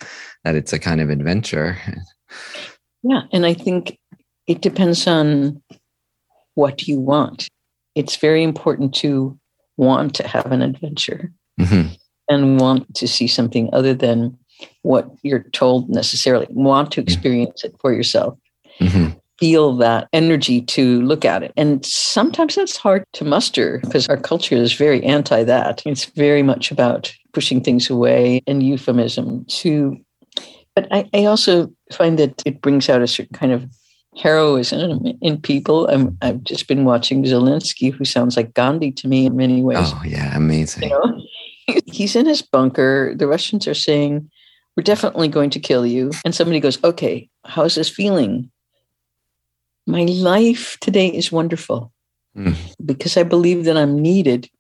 that 0.45 0.55
it's 0.55 0.73
a 0.73 0.79
kind 0.79 1.01
of 1.01 1.11
adventure. 1.11 1.79
Yeah. 3.03 3.23
And 3.33 3.45
I 3.47 3.55
think 3.55 3.99
it 4.47 4.61
depends 4.63 5.07
on 5.07 5.63
what 6.55 6.89
you 6.89 6.99
want. 6.99 7.49
It's 7.95 8.17
very 8.17 8.43
important 8.43 8.95
to 8.97 9.39
want 9.77 10.15
to 10.15 10.27
have 10.27 10.51
an 10.51 10.63
adventure. 10.63 11.31
Mm-hmm 11.61 11.95
and 12.29 12.61
want 12.61 12.95
to 12.95 13.09
see 13.09 13.27
something 13.27 13.71
other 13.73 13.95
than 13.95 14.37
what 14.83 15.11
you're 15.23 15.45
told 15.53 15.89
necessarily. 15.89 16.47
Want 16.51 16.93
to 16.93 17.01
mm-hmm. 17.01 17.09
experience 17.09 17.65
it 17.65 17.75
for 17.81 17.93
yourself. 17.93 18.39
Mm-hmm. 18.81 19.19
Feel 19.39 19.77
that 19.77 20.09
energy 20.13 20.61
to 20.63 21.01
look 21.03 21.25
at 21.25 21.45
it. 21.45 21.53
And 21.57 21.85
sometimes 21.87 22.57
that's 22.57 22.77
hard 22.77 23.05
to 23.13 23.25
muster 23.25 23.79
because 23.85 24.09
our 24.09 24.17
culture 24.17 24.57
is 24.57 24.73
very 24.73 25.03
anti 25.05 25.45
that. 25.45 25.83
It's 25.87 26.07
very 26.07 26.43
much 26.43 26.73
about 26.73 27.15
pushing 27.33 27.63
things 27.63 27.89
away 27.89 28.43
and 28.47 28.63
euphemism 28.63 29.45
to. 29.45 29.97
But 30.75 30.89
I, 30.91 31.09
I 31.15 31.25
also 31.25 31.73
find 31.93 32.19
that 32.19 32.43
it 32.45 32.61
brings 32.61 32.89
out 32.89 33.01
a 33.01 33.07
certain 33.07 33.37
kind 33.37 33.53
of 33.53 33.69
heroism 34.17 35.07
in 35.21 35.41
people. 35.41 35.89
i 36.21 36.27
have 36.27 36.43
just 36.43 36.67
been 36.67 36.85
watching 36.85 37.23
Zelensky, 37.23 37.93
who 37.93 38.05
sounds 38.05 38.37
like 38.37 38.55
Gandhi 38.55 38.91
to 38.93 39.09
me 39.09 39.27
in 39.27 39.37
many 39.37 39.63
ways. 39.63 39.79
Oh, 39.81 40.03
yeah, 40.05 40.37
amazing. 40.37 40.85
You 40.85 40.89
know? 40.91 41.23
He's 41.87 42.17
in 42.17 42.27
his 42.27 42.43
bunker. 42.43 43.15
The 43.15 43.27
Russians 43.27 43.67
are 43.67 43.75
saying, 43.75 44.31
We're 44.77 44.83
definitely 44.83 45.29
going 45.29 45.51
to 45.51 45.61
kill 45.61 45.87
you. 45.87 46.13
And 46.25 46.35
somebody 46.35 46.61
goes, 46.61 46.83
Okay, 46.83 47.29
how's 47.45 47.75
this 47.75 47.89
feeling? 47.89 48.51
My 49.87 50.03
life 50.05 50.77
today 50.81 51.09
is 51.09 51.33
wonderful 51.33 51.93
mm. 52.37 52.55
because 52.85 53.17
I 53.17 53.23
believe 53.23 53.65
that 53.65 53.77
I'm 53.77 53.99
needed. 54.01 54.51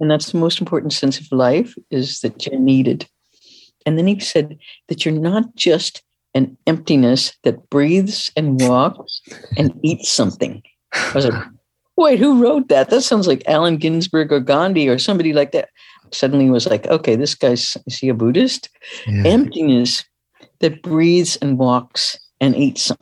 And 0.00 0.10
that's 0.10 0.32
the 0.32 0.38
most 0.38 0.60
important 0.60 0.92
sense 0.92 1.18
of 1.18 1.30
life 1.32 1.74
is 1.90 2.20
that 2.20 2.44
you're 2.44 2.60
needed. 2.60 3.08
And 3.86 3.98
then 3.98 4.06
he 4.06 4.18
said 4.20 4.58
that 4.88 5.04
you're 5.04 5.14
not 5.14 5.54
just 5.54 6.02
an 6.34 6.56
emptiness 6.66 7.36
that 7.44 7.70
breathes 7.70 8.32
and 8.36 8.60
walks 8.60 9.22
and 9.56 9.78
eats 9.82 10.10
something. 10.10 10.62
I 10.92 11.12
was 11.14 11.28
like, 11.28 11.44
wait, 11.96 12.18
who 12.18 12.42
wrote 12.42 12.68
that? 12.68 12.90
That 12.90 13.02
sounds 13.02 13.26
like 13.26 13.42
Allen 13.46 13.76
Ginsberg 13.76 14.32
or 14.32 14.40
Gandhi 14.40 14.88
or 14.88 14.98
somebody 14.98 15.32
like 15.32 15.52
that 15.52 15.68
suddenly 16.14 16.50
was 16.50 16.66
like, 16.66 16.86
okay, 16.86 17.16
this 17.16 17.34
guy's 17.34 17.76
is 17.86 17.98
he 17.98 18.08
a 18.08 18.14
Buddhist? 18.14 18.68
Yeah. 19.06 19.24
Emptiness 19.26 20.04
that 20.60 20.82
breathes 20.82 21.36
and 21.36 21.58
walks 21.58 22.18
and 22.40 22.56
eats. 22.56 22.92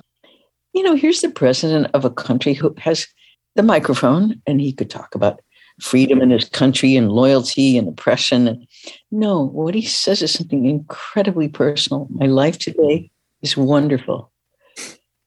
You 0.72 0.82
know, 0.82 0.94
here's 0.94 1.20
the 1.20 1.30
president 1.30 1.88
of 1.94 2.04
a 2.04 2.10
country 2.10 2.54
who 2.54 2.74
has 2.78 3.06
the 3.54 3.62
microphone 3.62 4.40
and 4.46 4.60
he 4.60 4.72
could 4.72 4.90
talk 4.90 5.14
about 5.14 5.40
freedom 5.80 6.20
in 6.20 6.30
his 6.30 6.48
country 6.48 6.96
and 6.96 7.12
loyalty 7.12 7.76
and 7.76 7.88
oppression. 7.88 8.48
And 8.48 8.66
no, 9.10 9.46
what 9.46 9.74
he 9.74 9.82
says 9.82 10.22
is 10.22 10.32
something 10.32 10.66
incredibly 10.66 11.48
personal. 11.48 12.06
My 12.10 12.26
life 12.26 12.58
today 12.58 13.10
is 13.42 13.56
wonderful. 13.56 14.30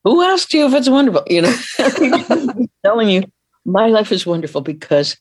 Who 0.04 0.21
asked 0.21 0.54
you 0.54 0.65
if 0.67 0.74
it's 0.74 0.89
wonderful? 0.89 1.24
You 1.28 1.43
know, 1.43 1.56
telling 2.84 3.10
you 3.10 3.24
my 3.65 3.88
life 3.88 4.12
is 4.12 4.26
wonderful 4.26 4.62
because 4.62 5.17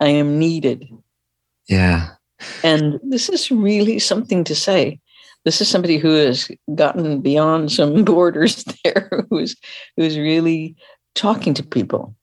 I 0.00 0.08
am 0.08 0.38
needed. 0.38 0.88
Yeah. 1.70 2.08
And 2.64 2.98
this 3.02 3.28
is 3.28 3.50
really 3.50 3.98
something 3.98 4.44
to 4.44 4.54
say. 4.54 5.00
This 5.44 5.60
is 5.60 5.68
somebody 5.68 5.98
who 5.98 6.10
has 6.10 6.50
gotten 6.74 7.20
beyond 7.20 7.72
some 7.72 8.04
borders 8.04 8.64
there, 8.84 9.26
who's 9.30 9.56
who's 9.96 10.18
really 10.18 10.76
talking 11.14 11.54
to 11.54 11.62
people, 11.62 12.14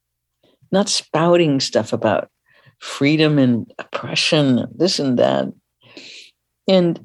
not 0.72 0.90
spouting 0.90 1.60
stuff 1.60 1.94
about 1.94 2.30
freedom 2.80 3.40
and 3.40 3.72
oppression, 3.80 4.68
this 4.76 5.00
and 5.00 5.18
that. 5.18 5.48
And 6.68 7.00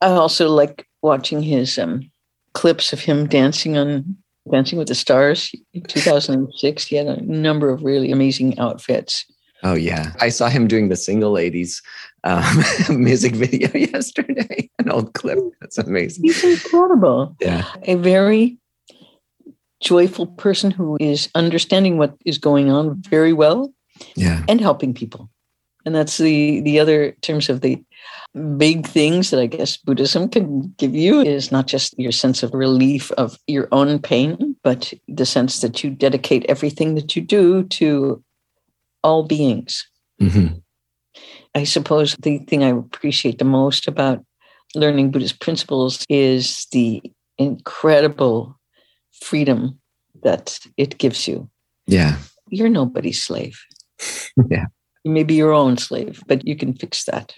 I 0.00 0.10
also 0.12 0.48
like 0.48 0.86
watching 1.02 1.42
his 1.42 1.78
um, 1.78 2.10
clips 2.54 2.92
of 2.92 3.00
him 3.00 3.26
dancing 3.26 3.76
on 3.76 4.16
Dancing 4.50 4.78
with 4.78 4.88
the 4.88 4.94
Stars 4.94 5.54
in 5.74 5.82
2006. 5.82 6.86
He 6.86 6.96
had 6.96 7.06
a 7.06 7.20
number 7.22 7.68
of 7.70 7.82
really 7.82 8.10
amazing 8.10 8.58
outfits. 8.58 9.26
Oh 9.68 9.74
yeah, 9.74 10.12
I 10.18 10.30
saw 10.30 10.48
him 10.48 10.66
doing 10.66 10.88
the 10.88 10.96
single 10.96 11.30
ladies 11.30 11.82
um, 12.24 12.64
music 12.90 13.34
video 13.34 13.68
yesterday. 13.74 14.70
An 14.78 14.90
old 14.90 15.12
clip. 15.12 15.38
That's 15.60 15.76
amazing. 15.76 16.24
He's 16.24 16.42
incredible. 16.42 17.36
Yeah, 17.38 17.66
a 17.82 17.96
very 17.96 18.56
joyful 19.80 20.26
person 20.26 20.70
who 20.70 20.96
is 21.00 21.28
understanding 21.34 21.98
what 21.98 22.16
is 22.24 22.38
going 22.38 22.70
on 22.70 23.02
very 23.02 23.34
well. 23.34 23.70
Yeah, 24.16 24.42
and 24.48 24.58
helping 24.58 24.94
people. 24.94 25.28
And 25.84 25.94
that's 25.94 26.16
the 26.16 26.62
the 26.62 26.80
other 26.80 27.12
terms 27.20 27.50
of 27.50 27.60
the 27.60 27.84
big 28.56 28.86
things 28.86 29.30
that 29.30 29.40
I 29.40 29.46
guess 29.46 29.76
Buddhism 29.76 30.30
can 30.30 30.74
give 30.78 30.94
you 30.94 31.20
is 31.20 31.52
not 31.52 31.66
just 31.66 31.98
your 31.98 32.12
sense 32.12 32.42
of 32.42 32.54
relief 32.54 33.12
of 33.12 33.38
your 33.46 33.68
own 33.70 33.98
pain, 33.98 34.56
but 34.64 34.94
the 35.08 35.26
sense 35.26 35.60
that 35.60 35.84
you 35.84 35.90
dedicate 35.90 36.46
everything 36.48 36.94
that 36.94 37.14
you 37.14 37.20
do 37.20 37.64
to 37.64 38.22
all 39.02 39.22
beings. 39.22 39.86
Mm-hmm. 40.20 40.58
I 41.54 41.64
suppose 41.64 42.14
the 42.16 42.38
thing 42.38 42.62
I 42.62 42.68
appreciate 42.68 43.38
the 43.38 43.44
most 43.44 43.88
about 43.88 44.24
learning 44.74 45.10
Buddhist 45.10 45.40
principles 45.40 46.04
is 46.08 46.66
the 46.72 47.02
incredible 47.38 48.58
freedom 49.22 49.78
that 50.22 50.58
it 50.76 50.98
gives 50.98 51.26
you. 51.26 51.48
Yeah. 51.86 52.16
You're 52.50 52.68
nobody's 52.68 53.22
slave. 53.22 53.58
yeah. 54.50 54.66
You 55.04 55.12
may 55.12 55.24
be 55.24 55.34
your 55.34 55.52
own 55.52 55.78
slave, 55.78 56.22
but 56.26 56.46
you 56.46 56.56
can 56.56 56.74
fix 56.74 57.04
that. 57.04 57.34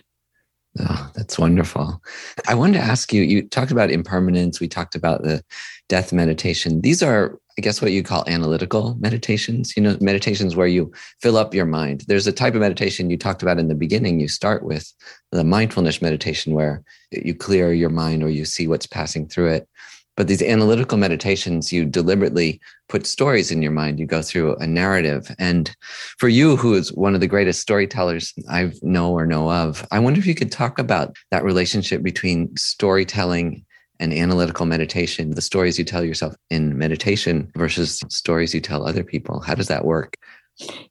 Oh, 0.79 1.11
that's 1.15 1.39
wonderful. 1.39 2.01
I 2.47 2.55
wanted 2.55 2.75
to 2.75 2.85
ask 2.85 3.13
you, 3.13 3.23
you 3.23 3.43
talked 3.49 3.73
about 3.73 3.91
impermanence. 3.91 4.61
We 4.61 4.69
talked 4.69 4.95
about 4.95 5.23
the 5.23 5.43
death 5.91 6.13
meditation. 6.13 6.81
These 6.81 7.03
are, 7.03 7.37
I 7.59 7.61
guess, 7.61 7.83
what 7.83 7.91
you 7.91 8.05
call 8.05 8.25
analytical 8.29 8.95
meditations, 9.01 9.77
you 9.77 9.83
know, 9.83 9.99
meditations 10.01 10.55
where 10.55 10.69
you 10.69 10.93
fill 11.21 11.37
up 11.37 11.53
your 11.53 11.67
mind. 11.67 12.05
There's 12.07 12.29
a 12.29 12.33
type 12.33 12.55
of 12.55 12.61
meditation 12.61 13.11
you 13.11 13.19
talked 13.19 13.43
about 13.43 13.59
in 13.59 13.67
the 13.67 13.75
beginning. 13.75 14.21
You 14.21 14.29
start 14.29 14.63
with 14.63 14.91
the 15.33 15.43
mindfulness 15.43 16.01
meditation 16.01 16.55
where 16.55 16.85
you 17.11 17.35
clear 17.35 17.75
your 17.75 17.91
mind 17.91 18.23
or 18.23 18.31
you 18.31 18.45
see 18.45 18.69
what's 18.69 18.87
passing 18.87 19.27
through 19.27 19.49
it. 19.49 19.69
But 20.17 20.29
these 20.29 20.43
analytical 20.43 20.97
meditations, 20.97 21.73
you 21.73 21.85
deliberately 21.85 22.61
put 22.89 23.07
stories 23.07 23.51
in 23.51 23.61
your 23.61 23.73
mind. 23.73 23.99
You 23.99 24.07
go 24.07 24.23
through 24.23 24.57
a 24.57 24.67
narrative. 24.67 25.35
And 25.39 25.75
for 26.19 26.29
you, 26.29 26.57
who 26.57 26.75
is 26.75 26.93
one 26.93 27.15
of 27.15 27.21
the 27.21 27.27
greatest 27.27 27.61
storytellers 27.61 28.33
I 28.49 28.73
know 28.83 29.11
or 29.13 29.27
know 29.27 29.51
of, 29.51 29.85
I 29.91 29.99
wonder 29.99 30.21
if 30.21 30.27
you 30.27 30.37
could 30.37 30.53
talk 30.53 30.79
about 30.79 31.17
that 31.33 31.43
relationship 31.43 32.03
between 32.03 32.57
storytelling 32.57 33.65
and 34.01 34.13
analytical 34.13 34.67
meditation, 34.67 35.31
the 35.31 35.43
stories 35.43 35.79
you 35.79 35.85
tell 35.85 36.05
yourself 36.05 36.35
in 36.51 36.77
meditation 36.77 37.51
versus 37.55 38.03
stories 38.09 38.55
you 38.55 38.61
tell 38.61 38.87
other 38.87 39.05
people. 39.05 39.41
How 39.41 39.55
does 39.55 39.69
that 39.69 39.85
work? 39.85 40.17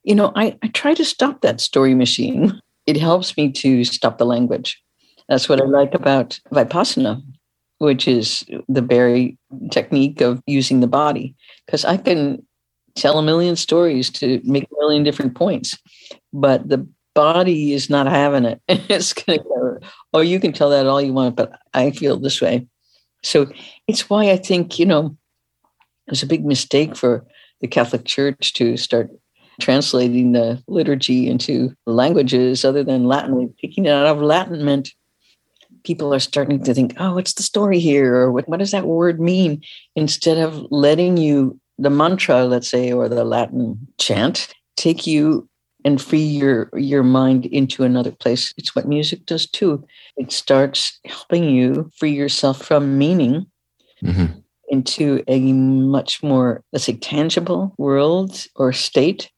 You 0.02 0.14
know, 0.14 0.32
I, 0.34 0.56
I 0.62 0.68
try 0.68 0.94
to 0.94 1.04
stop 1.04 1.42
that 1.42 1.60
story 1.60 1.94
machine. 1.94 2.58
It 2.86 2.96
helps 2.96 3.36
me 3.36 3.52
to 3.52 3.84
stop 3.84 4.16
the 4.16 4.24
language. 4.24 4.82
That's 5.28 5.48
what 5.48 5.60
I 5.60 5.64
like 5.66 5.94
about 5.94 6.40
Vipassana 6.52 7.22
which 7.80 8.06
is 8.06 8.44
the 8.68 8.82
very 8.82 9.38
technique 9.70 10.20
of 10.20 10.42
using 10.46 10.80
the 10.80 10.86
body. 10.86 11.34
Because 11.64 11.84
I 11.84 11.96
can 11.96 12.46
tell 12.94 13.18
a 13.18 13.22
million 13.22 13.56
stories 13.56 14.10
to 14.10 14.40
make 14.44 14.64
a 14.64 14.80
million 14.80 15.02
different 15.02 15.34
points, 15.34 15.78
but 16.32 16.68
the 16.68 16.86
body 17.14 17.72
is 17.72 17.88
not 17.88 18.06
having 18.06 18.44
it. 18.44 18.60
it's 18.68 19.14
going 19.14 19.38
to 19.38 19.44
go, 19.44 19.78
oh, 20.12 20.20
you 20.20 20.38
can 20.38 20.52
tell 20.52 20.68
that 20.70 20.86
all 20.86 21.00
you 21.00 21.14
want, 21.14 21.36
but 21.36 21.58
I 21.72 21.90
feel 21.90 22.18
this 22.18 22.42
way. 22.42 22.66
So 23.22 23.50
it's 23.86 24.08
why 24.08 24.30
I 24.30 24.36
think, 24.36 24.78
you 24.78 24.86
know, 24.86 25.16
it 26.06 26.10
was 26.10 26.22
a 26.22 26.26
big 26.26 26.44
mistake 26.44 26.96
for 26.96 27.26
the 27.60 27.68
Catholic 27.68 28.04
Church 28.04 28.54
to 28.54 28.76
start 28.76 29.10
translating 29.60 30.32
the 30.32 30.62
liturgy 30.66 31.28
into 31.28 31.74
languages 31.86 32.64
other 32.64 32.82
than 32.82 33.04
Latin. 33.04 33.54
Picking 33.60 33.84
it 33.84 33.90
out 33.90 34.06
of 34.06 34.22
Latin 34.22 34.64
meant 34.64 34.90
people 35.84 36.12
are 36.14 36.20
starting 36.20 36.62
to 36.64 36.74
think, 36.74 36.94
oh, 36.98 37.14
what's 37.14 37.34
the 37.34 37.42
story 37.42 37.78
here? 37.78 38.14
Or 38.14 38.32
what, 38.32 38.48
what 38.48 38.58
does 38.58 38.70
that 38.70 38.86
word 38.86 39.20
mean? 39.20 39.62
Instead 39.96 40.38
of 40.38 40.66
letting 40.70 41.16
you, 41.16 41.60
the 41.78 41.90
mantra, 41.90 42.44
let's 42.44 42.68
say, 42.68 42.92
or 42.92 43.08
the 43.08 43.24
Latin 43.24 43.86
chant, 43.98 44.52
take 44.76 45.06
you 45.06 45.48
and 45.84 46.00
free 46.00 46.18
your 46.18 46.70
your 46.74 47.02
mind 47.02 47.46
into 47.46 47.84
another 47.84 48.10
place. 48.10 48.52
It's 48.56 48.74
what 48.74 48.88
music 48.88 49.26
does 49.26 49.46
too. 49.46 49.84
It 50.16 50.32
starts 50.32 50.98
helping 51.04 51.44
you 51.44 51.90
free 51.96 52.12
yourself 52.12 52.62
from 52.62 52.98
meaning 52.98 53.46
mm-hmm. 54.02 54.26
into 54.68 55.22
a 55.28 55.52
much 55.52 56.22
more, 56.22 56.62
let's 56.72 56.84
say, 56.84 56.96
tangible 56.96 57.74
world 57.78 58.46
or 58.56 58.72
state 58.72 59.30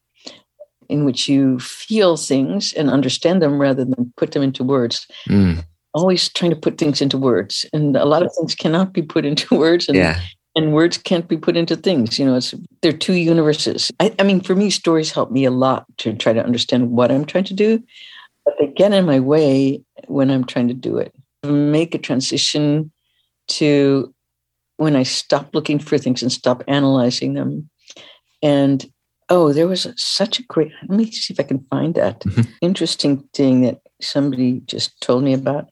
in 0.89 1.05
which 1.05 1.29
you 1.29 1.59
feel 1.59 2.17
things 2.17 2.73
and 2.75 2.91
understand 2.91 3.41
them 3.41 3.61
rather 3.61 3.85
than 3.85 4.13
put 4.17 4.33
them 4.33 4.43
into 4.43 4.65
words. 4.65 5.07
Mm 5.29 5.65
always 5.95 6.29
trying 6.31 6.51
to 6.51 6.57
put 6.57 6.79
things 6.79 7.01
into 7.01 7.19
words 7.19 7.67
and 7.73 7.97
a 7.97 8.05
lot 8.05 8.23
of 8.23 8.33
things 8.35 8.55
cannot 8.55 8.93
be 8.93 9.03
put 9.03 9.25
into 9.25 9.55
words 9.59 9.89
and 9.89 9.97
yeah. 9.97 10.19
And 10.55 10.73
words 10.73 10.99
can't 10.99 11.29
be 11.29 11.37
put 11.37 11.57
into 11.57 11.77
things 11.77 12.19
you 12.19 12.25
know 12.25 12.37
it's 12.37 12.55
they're 12.83 12.93
two 12.93 13.15
universes. 13.15 13.91
I, 14.01 14.15
I 14.19 14.23
mean 14.23 14.41
for 14.41 14.55
me 14.55 14.71
stories 14.71 15.13
help 15.13 15.31
me 15.31 15.45
a 15.45 15.51
lot 15.51 15.87
to 15.99 16.13
try 16.15 16.33
to 16.33 16.45
understand 16.45 16.91
what 16.91 17.11
i'm 17.11 17.25
trying 17.25 17.45
to 17.45 17.55
do 17.55 17.83
but 18.45 18.55
they 18.59 18.67
get 18.69 18.93
in 18.93 19.07
my 19.07 19.21
way 19.21 19.83
when 20.07 20.31
i'm 20.31 20.45
trying 20.45 20.69
to 20.69 20.75
do 20.75 20.99
it. 20.99 21.15
Make 21.45 21.95
a 21.95 21.99
transition 21.99 22.93
to 23.49 24.15
when 24.77 24.97
i 24.97 25.03
stop 25.03 25.55
looking 25.55 25.79
for 25.79 25.99
things 25.99 26.23
and 26.23 26.33
stop 26.33 26.63
analyzing 26.69 27.35
them. 27.35 27.69
And 28.43 28.85
oh 29.29 29.53
there 29.53 29.69
was 29.69 29.87
such 29.97 30.39
a 30.39 30.43
great 30.45 30.73
let 30.89 30.99
me 30.99 31.11
see 31.11 31.33
if 31.33 31.41
i 31.41 31.45
can 31.45 31.65
find 31.71 31.95
that 31.95 32.21
mm-hmm. 32.21 32.43
interesting 32.61 33.27
thing 33.33 33.63
that 33.63 33.79
somebody 34.01 34.61
just 34.67 35.01
told 35.01 35.25
me 35.25 35.33
about. 35.33 35.69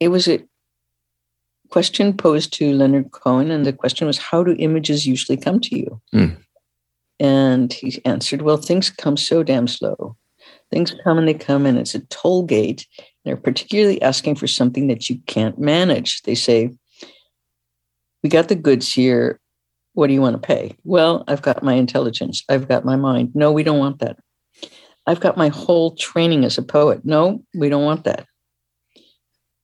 It 0.00 0.08
was 0.08 0.26
a 0.28 0.40
question 1.70 2.16
posed 2.16 2.52
to 2.54 2.72
Leonard 2.72 3.12
Cohen, 3.12 3.50
and 3.50 3.64
the 3.64 3.72
question 3.72 4.06
was, 4.06 4.18
How 4.18 4.42
do 4.42 4.56
images 4.58 5.06
usually 5.06 5.36
come 5.36 5.60
to 5.60 5.76
you? 5.76 6.00
Mm. 6.14 6.36
And 7.18 7.72
he 7.72 8.00
answered, 8.04 8.42
Well, 8.42 8.56
things 8.56 8.90
come 8.90 9.16
so 9.16 9.42
damn 9.42 9.68
slow. 9.68 10.16
Things 10.70 10.94
come 11.04 11.18
and 11.18 11.26
they 11.26 11.34
come, 11.34 11.66
and 11.66 11.78
it's 11.78 11.94
a 11.94 12.00
toll 12.06 12.44
gate. 12.44 12.86
They're 13.24 13.36
particularly 13.36 14.00
asking 14.02 14.36
for 14.36 14.46
something 14.46 14.86
that 14.88 15.08
you 15.08 15.18
can't 15.26 15.58
manage. 15.58 16.22
They 16.22 16.34
say, 16.34 16.70
We 18.22 18.30
got 18.30 18.48
the 18.48 18.56
goods 18.56 18.92
here. 18.92 19.40
What 19.94 20.06
do 20.06 20.12
you 20.12 20.20
want 20.20 20.40
to 20.40 20.46
pay? 20.46 20.76
Well, 20.84 21.24
I've 21.26 21.42
got 21.42 21.62
my 21.62 21.74
intelligence. 21.74 22.44
I've 22.48 22.68
got 22.68 22.84
my 22.84 22.96
mind. 22.96 23.32
No, 23.34 23.50
we 23.50 23.62
don't 23.64 23.78
want 23.78 23.98
that. 23.98 24.18
I've 25.06 25.20
got 25.20 25.36
my 25.36 25.48
whole 25.48 25.96
training 25.96 26.44
as 26.44 26.56
a 26.56 26.62
poet. 26.62 27.04
No, 27.04 27.42
we 27.54 27.68
don't 27.68 27.84
want 27.84 28.04
that. 28.04 28.26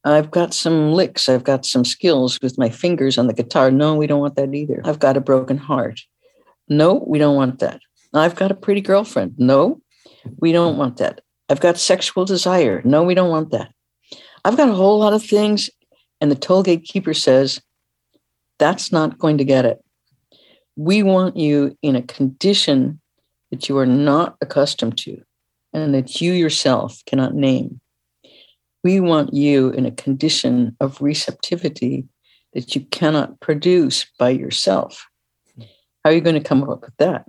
I've 0.06 0.30
got 0.30 0.54
some 0.54 0.92
licks. 0.92 1.28
I've 1.28 1.42
got 1.42 1.66
some 1.66 1.84
skills 1.84 2.38
with 2.40 2.56
my 2.58 2.70
fingers 2.70 3.18
on 3.18 3.26
the 3.26 3.34
guitar. 3.34 3.72
No, 3.72 3.96
we 3.96 4.06
don't 4.06 4.20
want 4.20 4.36
that 4.36 4.54
either. 4.54 4.80
I've 4.84 5.00
got 5.00 5.16
a 5.16 5.20
broken 5.20 5.58
heart. 5.58 6.00
No, 6.68 7.04
we 7.08 7.18
don't 7.18 7.34
want 7.34 7.58
that. 7.58 7.80
I've 8.14 8.36
got 8.36 8.52
a 8.52 8.54
pretty 8.54 8.80
girlfriend. 8.80 9.34
No, 9.36 9.80
we 10.38 10.52
don't 10.52 10.76
want 10.76 10.98
that. 10.98 11.22
I've 11.48 11.60
got 11.60 11.76
sexual 11.76 12.24
desire. 12.24 12.82
No, 12.84 13.02
we 13.02 13.14
don't 13.14 13.30
want 13.30 13.50
that. 13.50 13.72
I've 14.44 14.56
got 14.56 14.68
a 14.68 14.74
whole 14.74 14.98
lot 14.98 15.12
of 15.12 15.24
things. 15.24 15.70
And 16.20 16.30
the 16.30 16.36
toll 16.36 16.62
gatekeeper 16.62 17.12
says, 17.12 17.60
that's 18.58 18.92
not 18.92 19.18
going 19.18 19.38
to 19.38 19.44
get 19.44 19.64
it. 19.64 19.84
We 20.76 21.02
want 21.02 21.36
you 21.36 21.76
in 21.82 21.96
a 21.96 22.02
condition 22.02 23.00
that 23.50 23.68
you 23.68 23.76
are 23.78 23.86
not 23.86 24.36
accustomed 24.40 24.98
to 24.98 25.20
and 25.72 25.94
that 25.94 26.20
you 26.20 26.32
yourself 26.32 27.02
cannot 27.06 27.34
name. 27.34 27.80
We 28.86 29.00
want 29.00 29.34
you 29.34 29.70
in 29.70 29.84
a 29.84 29.90
condition 29.90 30.76
of 30.78 31.02
receptivity 31.02 32.06
that 32.52 32.76
you 32.76 32.82
cannot 32.82 33.40
produce 33.40 34.06
by 34.16 34.30
yourself. 34.30 35.08
How 35.58 36.10
are 36.10 36.12
you 36.12 36.20
going 36.20 36.40
to 36.40 36.48
come 36.48 36.62
up 36.62 36.82
with 36.82 36.96
that? 36.98 37.24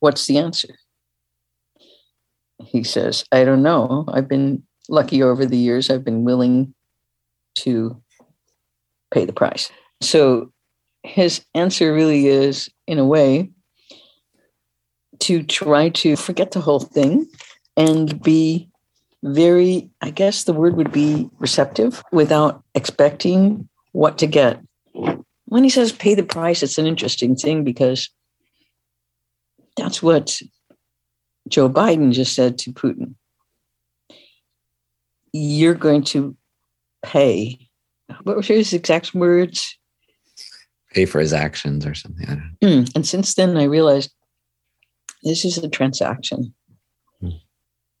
What's 0.00 0.26
the 0.26 0.38
answer? 0.38 0.74
He 2.64 2.82
says, 2.82 3.26
I 3.30 3.44
don't 3.44 3.62
know. 3.62 4.06
I've 4.08 4.26
been 4.26 4.62
lucky 4.88 5.22
over 5.22 5.44
the 5.44 5.58
years, 5.58 5.90
I've 5.90 6.02
been 6.02 6.24
willing 6.24 6.74
to 7.56 8.02
pay 9.12 9.26
the 9.26 9.34
price. 9.34 9.70
So 10.00 10.50
his 11.02 11.44
answer 11.54 11.92
really 11.92 12.28
is, 12.28 12.70
in 12.86 12.98
a 12.98 13.04
way, 13.04 13.50
to 15.18 15.42
try 15.42 15.90
to 15.90 16.16
forget 16.16 16.52
the 16.52 16.62
whole 16.62 16.80
thing 16.80 17.26
and 17.76 18.22
be 18.22 18.70
very, 19.24 19.88
I 20.02 20.10
guess 20.10 20.44
the 20.44 20.52
word 20.52 20.76
would 20.76 20.92
be 20.92 21.28
receptive 21.38 22.02
without 22.12 22.62
expecting 22.74 23.68
what 23.92 24.18
to 24.18 24.26
get. 24.26 24.60
When 25.46 25.64
he 25.64 25.70
says 25.70 25.92
pay 25.92 26.14
the 26.14 26.22
price, 26.22 26.62
it's 26.62 26.78
an 26.78 26.86
interesting 26.86 27.34
thing 27.34 27.64
because 27.64 28.10
that's 29.76 30.02
what 30.02 30.40
Joe 31.48 31.70
Biden 31.70 32.12
just 32.12 32.34
said 32.34 32.58
to 32.58 32.72
Putin. 32.72 33.14
You're 35.32 35.74
going 35.74 36.04
to 36.04 36.36
pay. 37.02 37.58
What 38.22 38.36
were 38.36 38.42
his 38.42 38.72
exact 38.72 39.14
words? 39.14 39.78
Pay 40.92 41.06
for 41.06 41.18
his 41.18 41.32
actions 41.32 41.86
or 41.86 41.94
something. 41.94 42.56
Mm. 42.62 42.94
And 42.94 43.06
since 43.06 43.34
then, 43.34 43.56
I 43.56 43.64
realized 43.64 44.12
this 45.22 45.44
is 45.44 45.58
a 45.58 45.68
transaction 45.68 46.54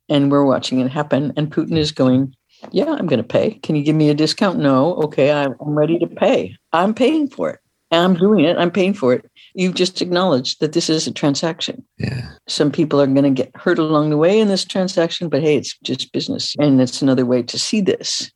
and 0.08 0.30
we're 0.30 0.44
watching 0.44 0.80
it 0.80 0.90
happen. 0.90 1.32
And 1.36 1.50
Putin 1.50 1.76
is 1.76 1.92
going, 1.92 2.34
Yeah, 2.70 2.92
I'm 2.92 3.06
going 3.06 3.22
to 3.22 3.28
pay. 3.28 3.54
Can 3.62 3.76
you 3.76 3.82
give 3.82 3.96
me 3.96 4.10
a 4.10 4.14
discount? 4.14 4.58
No. 4.58 4.94
Okay, 4.96 5.32
I'm 5.32 5.54
ready 5.60 5.98
to 5.98 6.06
pay. 6.06 6.56
I'm 6.72 6.94
paying 6.94 7.28
for 7.28 7.50
it. 7.50 7.60
I'm 7.90 8.14
doing 8.14 8.44
it. 8.44 8.56
I'm 8.56 8.70
paying 8.70 8.94
for 8.94 9.12
it. 9.12 9.30
You've 9.54 9.74
just 9.74 10.02
acknowledged 10.02 10.60
that 10.60 10.72
this 10.72 10.90
is 10.90 11.06
a 11.06 11.12
transaction. 11.12 11.84
Yeah. 11.98 12.28
Some 12.48 12.72
people 12.72 13.00
are 13.00 13.06
going 13.06 13.22
to 13.22 13.42
get 13.42 13.54
hurt 13.54 13.78
along 13.78 14.10
the 14.10 14.16
way 14.16 14.40
in 14.40 14.48
this 14.48 14.64
transaction, 14.64 15.28
but 15.28 15.42
hey, 15.42 15.56
it's 15.56 15.78
just 15.84 16.12
business. 16.12 16.54
And 16.58 16.80
it's 16.80 17.02
another 17.02 17.26
way 17.26 17.42
to 17.42 17.58
see 17.58 17.80
this 17.80 18.32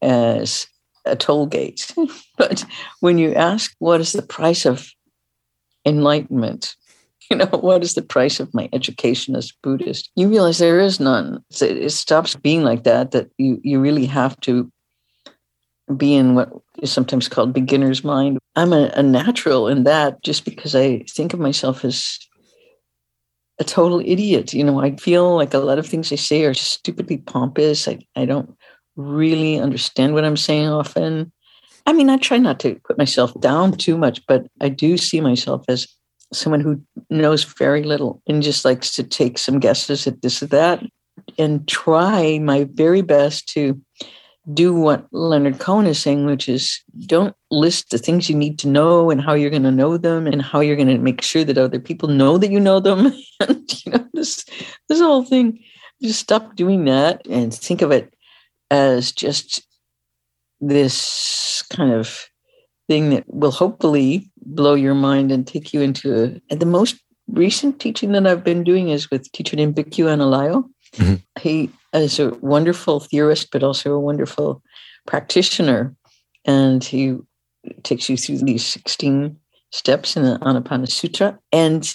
as 0.00 0.66
a 1.04 1.16
toll 1.16 1.46
gate. 1.46 1.92
but 2.38 2.64
when 3.00 3.18
you 3.18 3.34
ask 3.34 3.74
what 3.78 4.00
is 4.00 4.12
the 4.12 4.22
price 4.22 4.64
of 4.64 4.88
enlightenment, 5.84 6.76
you 7.32 7.38
know, 7.38 7.46
what 7.46 7.82
is 7.82 7.94
the 7.94 8.02
price 8.02 8.40
of 8.40 8.52
my 8.52 8.68
education 8.72 9.34
as 9.34 9.52
Buddhist? 9.62 10.10
You 10.16 10.28
realize 10.28 10.58
there 10.58 10.80
is 10.80 11.00
none. 11.00 11.42
It 11.60 11.90
stops 11.90 12.34
being 12.34 12.62
like 12.62 12.84
that, 12.84 13.12
that 13.12 13.30
you, 13.38 13.58
you 13.64 13.80
really 13.80 14.04
have 14.04 14.38
to 14.40 14.70
be 15.96 16.14
in 16.14 16.34
what 16.34 16.50
is 16.82 16.92
sometimes 16.92 17.28
called 17.28 17.54
beginner's 17.54 18.04
mind. 18.04 18.38
I'm 18.54 18.74
a, 18.74 18.92
a 18.94 19.02
natural 19.02 19.66
in 19.66 19.84
that 19.84 20.22
just 20.22 20.44
because 20.44 20.74
I 20.74 21.04
think 21.08 21.32
of 21.32 21.40
myself 21.40 21.84
as 21.86 22.18
a 23.58 23.64
total 23.64 24.00
idiot. 24.04 24.52
You 24.52 24.64
know, 24.64 24.80
I 24.80 24.96
feel 24.96 25.34
like 25.34 25.54
a 25.54 25.58
lot 25.58 25.78
of 25.78 25.86
things 25.86 26.12
I 26.12 26.16
say 26.16 26.44
are 26.44 26.54
stupidly 26.54 27.16
pompous. 27.16 27.88
I, 27.88 27.98
I 28.14 28.26
don't 28.26 28.54
really 28.94 29.58
understand 29.58 30.12
what 30.12 30.24
I'm 30.24 30.36
saying 30.36 30.68
often. 30.68 31.32
I 31.86 31.94
mean, 31.94 32.10
I 32.10 32.18
try 32.18 32.36
not 32.36 32.60
to 32.60 32.78
put 32.84 32.98
myself 32.98 33.32
down 33.40 33.72
too 33.72 33.96
much, 33.96 34.20
but 34.26 34.46
I 34.60 34.68
do 34.68 34.98
see 34.98 35.22
myself 35.22 35.64
as 35.68 35.88
someone 36.32 36.60
who 36.60 36.80
knows 37.10 37.44
very 37.44 37.82
little 37.82 38.22
and 38.26 38.42
just 38.42 38.64
likes 38.64 38.90
to 38.92 39.02
take 39.02 39.38
some 39.38 39.58
guesses 39.58 40.06
at 40.06 40.22
this 40.22 40.42
or 40.42 40.46
that 40.46 40.82
and 41.38 41.66
try 41.68 42.38
my 42.38 42.66
very 42.72 43.02
best 43.02 43.48
to 43.48 43.80
do 44.52 44.74
what 44.74 45.06
Leonard 45.12 45.60
Cohen 45.60 45.86
is 45.86 46.00
saying, 46.00 46.26
which 46.26 46.48
is 46.48 46.82
don't 47.06 47.34
list 47.50 47.90
the 47.90 47.98
things 47.98 48.28
you 48.28 48.34
need 48.34 48.58
to 48.60 48.68
know 48.68 49.10
and 49.10 49.20
how 49.20 49.34
you're 49.34 49.50
going 49.50 49.62
to 49.62 49.70
know 49.70 49.96
them 49.96 50.26
and 50.26 50.42
how 50.42 50.60
you're 50.60 50.76
going 50.76 50.88
to 50.88 50.98
make 50.98 51.22
sure 51.22 51.44
that 51.44 51.58
other 51.58 51.78
people 51.78 52.08
know 52.08 52.38
that 52.38 52.50
you 52.50 52.58
know 52.58 52.80
them. 52.80 53.12
and 53.40 53.84
you 53.84 53.92
know 53.92 54.06
this 54.14 54.44
this 54.88 54.98
whole 55.00 55.24
thing. 55.24 55.62
Just 56.02 56.18
stop 56.18 56.56
doing 56.56 56.84
that 56.86 57.24
and 57.28 57.54
think 57.54 57.82
of 57.82 57.92
it 57.92 58.12
as 58.70 59.12
just 59.12 59.64
this 60.60 61.62
kind 61.70 61.92
of 61.92 62.26
thing 62.88 63.10
that 63.10 63.24
will 63.26 63.50
hopefully 63.50 64.30
blow 64.44 64.74
your 64.74 64.94
mind 64.94 65.30
and 65.32 65.46
take 65.46 65.72
you 65.72 65.80
into 65.80 66.14
a, 66.14 66.40
and 66.50 66.60
the 66.60 66.66
most 66.66 66.96
recent 67.28 67.80
teaching 67.80 68.12
that 68.12 68.26
I've 68.26 68.44
been 68.44 68.64
doing 68.64 68.88
is 68.88 69.10
with 69.10 69.30
teacher 69.32 69.56
named 69.56 69.74
Bhikkhu 69.74 70.06
Analayo. 70.06 70.68
Mm-hmm. 70.96 71.14
He 71.40 71.70
is 71.94 72.18
a 72.18 72.30
wonderful 72.40 73.00
theorist, 73.00 73.50
but 73.50 73.62
also 73.62 73.92
a 73.92 74.00
wonderful 74.00 74.62
practitioner. 75.06 75.94
And 76.44 76.82
he 76.82 77.16
takes 77.82 78.08
you 78.08 78.16
through 78.16 78.38
these 78.38 78.66
16 78.66 79.36
steps 79.70 80.16
in 80.16 80.24
the 80.24 80.38
Anapana 80.40 80.90
Sutra. 80.90 81.38
And 81.52 81.90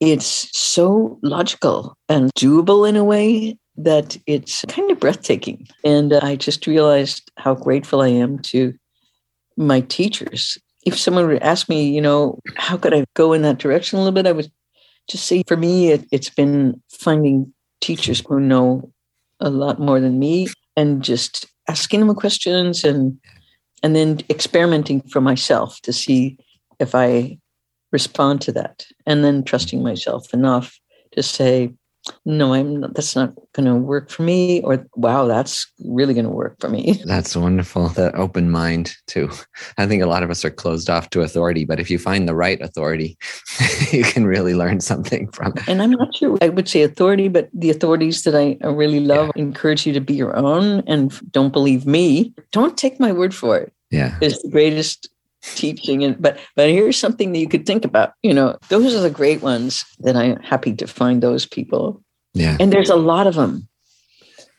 it's 0.00 0.48
so 0.56 1.18
logical 1.22 1.96
and 2.08 2.30
doable 2.38 2.88
in 2.88 2.96
a 2.96 3.04
way 3.04 3.58
that 3.76 4.16
it's 4.26 4.64
kind 4.68 4.90
of 4.90 5.00
breathtaking. 5.00 5.66
And 5.84 6.12
I 6.12 6.36
just 6.36 6.66
realized 6.66 7.30
how 7.36 7.54
grateful 7.54 8.02
I 8.02 8.08
am 8.08 8.38
to 8.40 8.74
my 9.58 9.80
teachers. 9.82 10.56
If 10.86 10.98
someone 10.98 11.26
would 11.26 11.42
ask 11.42 11.68
me, 11.68 11.90
you 11.90 12.00
know, 12.00 12.38
how 12.56 12.76
could 12.78 12.94
I 12.94 13.04
go 13.14 13.32
in 13.32 13.42
that 13.42 13.58
direction 13.58 13.98
a 13.98 14.02
little 14.02 14.14
bit, 14.14 14.26
I 14.26 14.32
would 14.32 14.50
just 15.10 15.26
say 15.26 15.42
for 15.46 15.56
me, 15.56 15.90
it, 15.90 16.06
it's 16.12 16.30
been 16.30 16.80
finding 16.88 17.52
teachers 17.80 18.22
who 18.26 18.40
know 18.40 18.90
a 19.40 19.50
lot 19.50 19.80
more 19.80 20.00
than 20.00 20.18
me 20.18 20.48
and 20.76 21.02
just 21.02 21.46
asking 21.68 22.06
them 22.06 22.14
questions 22.14 22.84
and 22.84 23.18
and 23.82 23.94
then 23.94 24.18
experimenting 24.28 25.00
for 25.02 25.20
myself 25.20 25.80
to 25.82 25.92
see 25.92 26.36
if 26.80 26.94
I 26.94 27.38
respond 27.92 28.40
to 28.42 28.52
that 28.52 28.84
and 29.06 29.24
then 29.24 29.44
trusting 29.44 29.82
myself 29.82 30.34
enough 30.34 30.80
to 31.12 31.22
say 31.22 31.72
no 32.24 32.54
i'm 32.54 32.80
not, 32.80 32.94
that's 32.94 33.14
not 33.14 33.32
going 33.52 33.66
to 33.66 33.74
work 33.74 34.10
for 34.10 34.22
me 34.22 34.60
or 34.62 34.86
wow 34.96 35.26
that's 35.26 35.66
really 35.84 36.14
going 36.14 36.24
to 36.24 36.30
work 36.30 36.56
for 36.60 36.68
me. 36.68 37.00
That's 37.04 37.36
wonderful 37.36 37.88
the 37.90 38.14
open 38.16 38.50
mind 38.50 38.94
too. 39.06 39.30
I 39.78 39.86
think 39.86 40.02
a 40.02 40.06
lot 40.06 40.22
of 40.22 40.30
us 40.30 40.44
are 40.44 40.50
closed 40.50 40.90
off 40.90 41.10
to 41.10 41.22
authority 41.22 41.64
but 41.64 41.80
if 41.80 41.90
you 41.90 41.98
find 41.98 42.28
the 42.28 42.34
right 42.34 42.60
authority 42.60 43.16
you 43.92 44.04
can 44.04 44.26
really 44.26 44.54
learn 44.54 44.80
something 44.80 45.30
from 45.32 45.52
it. 45.56 45.68
And 45.68 45.82
i'm 45.82 45.90
not 45.90 46.14
sure 46.14 46.38
i 46.42 46.48
would 46.48 46.68
say 46.68 46.82
authority 46.82 47.28
but 47.28 47.48
the 47.52 47.70
authorities 47.70 48.22
that 48.24 48.34
i 48.34 48.56
really 48.66 49.00
love 49.00 49.30
yeah. 49.34 49.42
encourage 49.42 49.86
you 49.86 49.92
to 49.92 50.00
be 50.00 50.14
your 50.14 50.36
own 50.36 50.82
and 50.86 51.12
don't 51.30 51.52
believe 51.52 51.86
me. 51.86 52.34
Don't 52.52 52.76
take 52.76 53.00
my 53.00 53.12
word 53.12 53.34
for 53.34 53.56
it. 53.56 53.72
Yeah. 53.90 54.18
Is 54.20 54.40
the 54.42 54.50
greatest 54.50 55.08
teaching 55.42 56.02
and 56.02 56.20
but 56.20 56.38
but 56.56 56.68
here's 56.68 56.98
something 56.98 57.32
that 57.32 57.38
you 57.38 57.48
could 57.48 57.66
think 57.66 57.84
about. 57.84 58.12
You 58.22 58.34
know 58.34 58.56
those 58.68 58.94
are 58.94 59.00
the 59.00 59.10
great 59.10 59.42
ones 59.42 59.84
that 60.00 60.16
i'm 60.16 60.36
happy 60.40 60.74
to 60.74 60.86
find 60.86 61.22
those 61.22 61.46
people. 61.46 62.02
Yeah. 62.34 62.56
And 62.60 62.72
there's 62.72 62.90
a 62.90 62.96
lot 62.96 63.26
of 63.26 63.34
them 63.34 63.68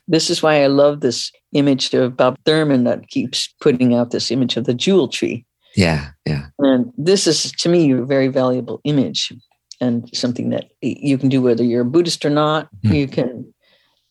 this 0.08 0.30
is 0.30 0.42
why 0.42 0.64
i 0.64 0.68
love 0.68 1.00
this 1.00 1.32
image 1.54 1.94
of 1.94 2.18
bob 2.18 2.38
thurman 2.46 2.84
that 2.84 3.08
keeps 3.10 3.54
putting 3.62 3.94
out 3.94 4.12
this 4.12 4.32
image 4.32 4.58
of 4.58 4.66
the 4.66 4.74
jewel 4.74 5.08
tree. 5.08 5.46
Yeah 5.76 6.12
yeah. 6.26 6.48
And 6.60 6.92
this 6.98 7.28
is 7.28 7.52
to 7.54 7.70
me 7.70 7.92
a 7.92 8.04
very 8.04 8.28
valuable 8.28 8.82
image 8.84 9.32
and 9.80 10.10
something 10.14 10.50
that 10.50 10.72
you 10.82 11.18
can 11.18 11.30
do 11.30 11.42
whether 11.42 11.64
you're 11.64 11.82
a 11.82 11.86
buddhist 11.86 12.26
or 12.26 12.30
not. 12.30 12.70
Mm-hmm. 12.84 12.96
you 12.96 13.08
can 13.08 13.54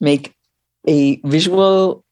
make 0.00 0.34
a 0.86 1.20
visual 1.24 2.04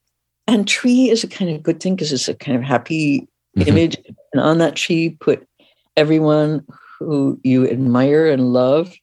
and 0.47 0.67
tree 0.67 1.09
is 1.09 1.23
a 1.23 1.27
kind 1.27 1.51
of 1.51 1.63
good 1.63 1.81
thing 1.81 1.95
because 1.95 2.11
it's 2.11 2.27
a 2.27 2.35
kind 2.35 2.57
of 2.57 2.63
happy 2.63 3.27
mm-hmm. 3.57 3.69
image. 3.69 3.97
And 4.33 4.41
on 4.41 4.57
that 4.59 4.75
tree, 4.75 5.17
put 5.19 5.47
everyone 5.95 6.65
who 6.99 7.39
you 7.43 7.67
admire 7.67 8.27
and 8.27 8.53
love. 8.53 8.93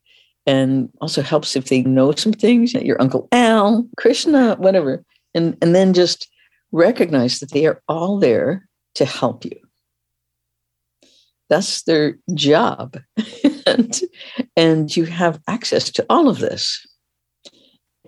And 0.46 0.90
also 1.00 1.22
helps 1.22 1.56
if 1.56 1.66
they 1.66 1.82
know 1.82 2.12
some 2.12 2.32
things, 2.32 2.74
your 2.74 3.00
Uncle 3.00 3.28
Al, 3.32 3.88
Krishna, 3.96 4.56
whatever. 4.56 5.02
And, 5.34 5.56
and 5.62 5.74
then 5.74 5.94
just 5.94 6.28
recognize 6.70 7.40
that 7.40 7.52
they 7.52 7.66
are 7.66 7.80
all 7.88 8.18
there 8.18 8.68
to 8.96 9.04
help 9.04 9.44
you. 9.44 9.58
That's 11.48 11.82
their 11.82 12.18
job. 12.34 12.98
and, 13.66 14.00
and 14.56 14.96
you 14.96 15.04
have 15.04 15.40
access 15.48 15.90
to 15.92 16.06
all 16.10 16.28
of 16.28 16.40
this. 16.40 16.86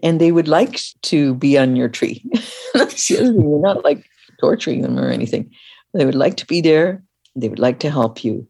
And 0.03 0.21
they 0.21 0.33
would 0.33 0.49
like 0.49 0.79
to 1.03 1.35
be 1.35 1.57
on 1.57 1.75
your 1.75 1.89
tree. 1.89 2.23
You're 3.09 3.61
not 3.61 3.83
like 3.85 4.05
torturing 4.41 4.83
them 4.83 4.99
or 4.99 5.09
anything. 5.09 5.51
They 5.97 6.05
would 6.05 6.15
like 6.15 6.37
to 6.37 6.47
be 6.47 6.61
there. 6.61 7.03
They 7.35 7.49
would 7.49 7.59
like 7.59 7.79
to 7.81 7.91
help 7.91 8.25
you. 8.25 8.47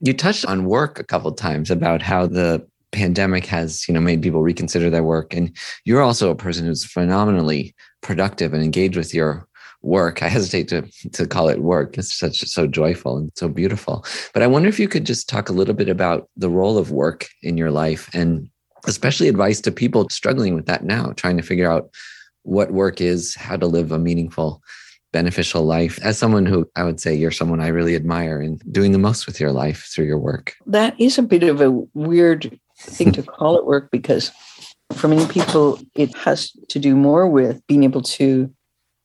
You 0.00 0.12
touched 0.12 0.46
on 0.46 0.66
work 0.66 0.98
a 0.98 1.04
couple 1.04 1.32
times 1.32 1.70
about 1.70 2.02
how 2.02 2.26
the 2.26 2.66
pandemic 2.92 3.46
has, 3.46 3.86
you 3.88 3.94
know, 3.94 4.00
made 4.00 4.22
people 4.22 4.42
reconsider 4.42 4.90
their 4.90 5.02
work. 5.02 5.34
And 5.34 5.56
you're 5.84 6.02
also 6.02 6.30
a 6.30 6.36
person 6.36 6.66
who's 6.66 6.84
phenomenally 6.84 7.74
productive 8.02 8.52
and 8.52 8.62
engaged 8.62 8.96
with 8.96 9.14
your 9.14 9.46
work. 9.82 10.22
I 10.22 10.28
hesitate 10.28 10.68
to 10.68 10.82
to 11.12 11.26
call 11.26 11.48
it 11.48 11.60
work. 11.60 11.98
It's 11.98 12.16
such 12.16 12.38
so 12.40 12.66
joyful 12.66 13.16
and 13.16 13.30
so 13.36 13.48
beautiful. 13.48 14.04
But 14.32 14.42
I 14.42 14.46
wonder 14.46 14.68
if 14.68 14.80
you 14.80 14.88
could 14.88 15.06
just 15.06 15.28
talk 15.28 15.48
a 15.48 15.52
little 15.52 15.74
bit 15.74 15.88
about 15.88 16.28
the 16.36 16.50
role 16.50 16.78
of 16.78 16.90
work 16.90 17.28
in 17.42 17.56
your 17.56 17.70
life 17.70 18.10
and 18.14 18.48
especially 18.86 19.28
advice 19.28 19.60
to 19.62 19.72
people 19.72 20.08
struggling 20.10 20.54
with 20.54 20.66
that 20.66 20.84
now, 20.84 21.12
trying 21.16 21.36
to 21.36 21.42
figure 21.42 21.70
out 21.70 21.90
what 22.42 22.70
work 22.70 23.00
is, 23.00 23.34
how 23.34 23.56
to 23.56 23.66
live 23.66 23.90
a 23.90 23.98
meaningful 23.98 24.62
beneficial 25.16 25.62
life 25.62 25.98
as 26.02 26.18
someone 26.18 26.44
who 26.44 26.68
I 26.76 26.84
would 26.84 27.00
say 27.00 27.14
you're 27.14 27.30
someone 27.30 27.58
I 27.58 27.68
really 27.68 27.96
admire 27.96 28.38
in 28.38 28.58
doing 28.70 28.92
the 28.92 28.98
most 28.98 29.24
with 29.24 29.40
your 29.40 29.50
life 29.50 29.88
through 29.90 30.04
your 30.04 30.18
work. 30.18 30.54
That 30.66 30.94
is 31.00 31.16
a 31.16 31.22
bit 31.22 31.42
of 31.42 31.62
a 31.62 31.70
weird 31.94 32.60
thing 32.78 33.12
to 33.12 33.22
call 33.22 33.56
it 33.56 33.64
work 33.64 33.90
because 33.90 34.30
for 34.92 35.08
many 35.08 35.26
people 35.26 35.80
it 35.94 36.14
has 36.18 36.50
to 36.68 36.78
do 36.78 36.94
more 36.94 37.26
with 37.26 37.66
being 37.66 37.82
able 37.82 38.02
to 38.02 38.52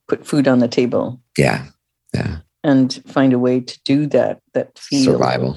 put 0.06 0.26
food 0.26 0.46
on 0.46 0.58
the 0.58 0.68
table. 0.68 1.18
Yeah. 1.38 1.68
Yeah. 2.12 2.40
And 2.62 3.02
find 3.06 3.32
a 3.32 3.38
way 3.38 3.60
to 3.60 3.80
do 3.86 4.06
that 4.08 4.42
that 4.52 4.78
feels 4.78 5.04
survival. 5.04 5.56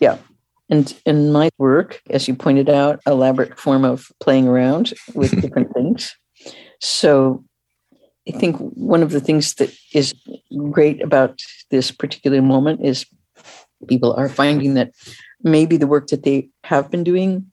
Yeah. 0.00 0.16
And 0.70 0.96
in 1.04 1.30
my 1.30 1.50
work, 1.58 2.00
as 2.08 2.26
you 2.26 2.34
pointed 2.34 2.70
out, 2.70 3.00
elaborate 3.06 3.58
form 3.58 3.84
of 3.84 4.06
playing 4.18 4.48
around 4.48 4.94
with 5.12 5.38
different 5.42 5.74
things. 5.74 6.16
So 6.80 7.44
I 8.28 8.32
think 8.32 8.56
one 8.58 9.02
of 9.02 9.10
the 9.10 9.20
things 9.20 9.54
that 9.54 9.74
is 9.94 10.14
great 10.70 11.02
about 11.02 11.40
this 11.70 11.90
particular 11.90 12.42
moment 12.42 12.84
is 12.84 13.06
people 13.88 14.12
are 14.14 14.28
finding 14.28 14.74
that 14.74 14.92
maybe 15.42 15.76
the 15.76 15.86
work 15.86 16.08
that 16.08 16.22
they 16.22 16.48
have 16.64 16.90
been 16.90 17.04
doing 17.04 17.50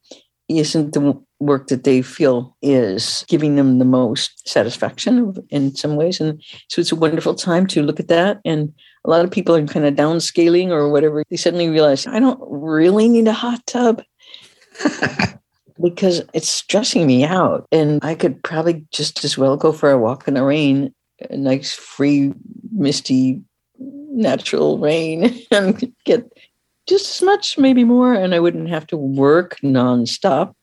isn't 0.50 0.94
the 0.94 1.20
work 1.40 1.68
that 1.68 1.84
they 1.84 2.02
feel 2.02 2.56
is 2.62 3.26
giving 3.28 3.56
them 3.56 3.80
the 3.80 3.86
most 3.86 4.48
satisfaction 4.48 5.36
in 5.50 5.76
some 5.76 5.96
ways. 5.96 6.20
And 6.20 6.42
so 6.70 6.82
it's 6.82 6.92
a 6.92 6.96
wonderful 6.96 7.36
time 7.36 7.68
to 7.68 7.84
look 7.84 8.00
at 8.00 8.08
that. 8.08 8.40
And 8.44 8.74
a 9.06 9.10
lot 9.10 9.24
of 9.24 9.32
people 9.32 9.56
are 9.56 9.66
kind 9.68 9.86
of 9.86 9.96
downscaling 9.96 10.70
or 10.70 10.90
whatever. 10.90 11.24
They 11.30 11.38
suddenly 11.38 11.70
realize, 11.70 12.08
I 12.08 12.20
don't 12.20 12.40
really 12.42 13.08
need 13.10 13.28
a 13.28 13.34
hot 13.34 13.66
tub. 13.68 14.04
because 15.82 16.22
it's 16.34 16.50
stressing 16.50 17.06
me 17.08 17.24
out. 17.24 17.66
And 17.72 18.00
I 18.04 18.16
could 18.16 18.42
probably 18.44 18.86
just 18.92 19.24
as 19.24 19.38
well 19.38 19.58
go 19.58 19.72
for 19.72 19.92
a 19.92 19.98
walk 19.98 20.28
in 20.28 20.34
the 20.34 20.44
rain, 20.44 20.94
a 21.30 21.38
nice, 21.38 21.74
free, 21.74 22.34
misty, 22.72 23.42
natural 23.80 24.80
rain, 24.80 25.40
and 25.52 25.94
get 26.06 26.32
just 26.88 27.16
as 27.16 27.26
much, 27.26 27.58
maybe 27.58 27.84
more, 27.84 28.14
and 28.14 28.34
I 28.34 28.40
wouldn't 28.40 28.70
have 28.70 28.88
to 28.88 28.98
work 28.98 29.58
nonstop. 29.64 30.54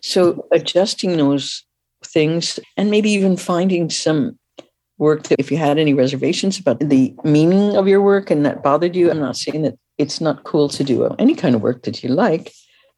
So 0.00 0.46
adjusting 0.52 1.16
those 1.16 1.64
things 2.04 2.60
and 2.76 2.90
maybe 2.90 3.10
even 3.10 3.36
finding 3.36 3.90
some 3.90 4.38
work 4.98 5.24
that 5.24 5.40
if 5.40 5.50
you 5.50 5.56
had 5.56 5.78
any 5.78 5.94
reservations 5.94 6.58
about 6.58 6.78
the 6.78 7.14
meaning 7.24 7.76
of 7.76 7.88
your 7.88 8.00
work 8.00 8.30
and 8.30 8.46
that 8.46 8.62
bothered 8.62 8.94
you, 8.94 9.10
I'm 9.10 9.18
not 9.18 9.36
saying 9.36 9.62
that 9.62 9.74
it's 9.98 10.20
not 10.20 10.44
cool 10.44 10.68
to 10.68 10.84
do 10.84 11.06
any 11.18 11.34
kind 11.34 11.54
of 11.54 11.62
work 11.62 11.82
that 11.82 12.02
you 12.02 12.10
like, 12.10 12.52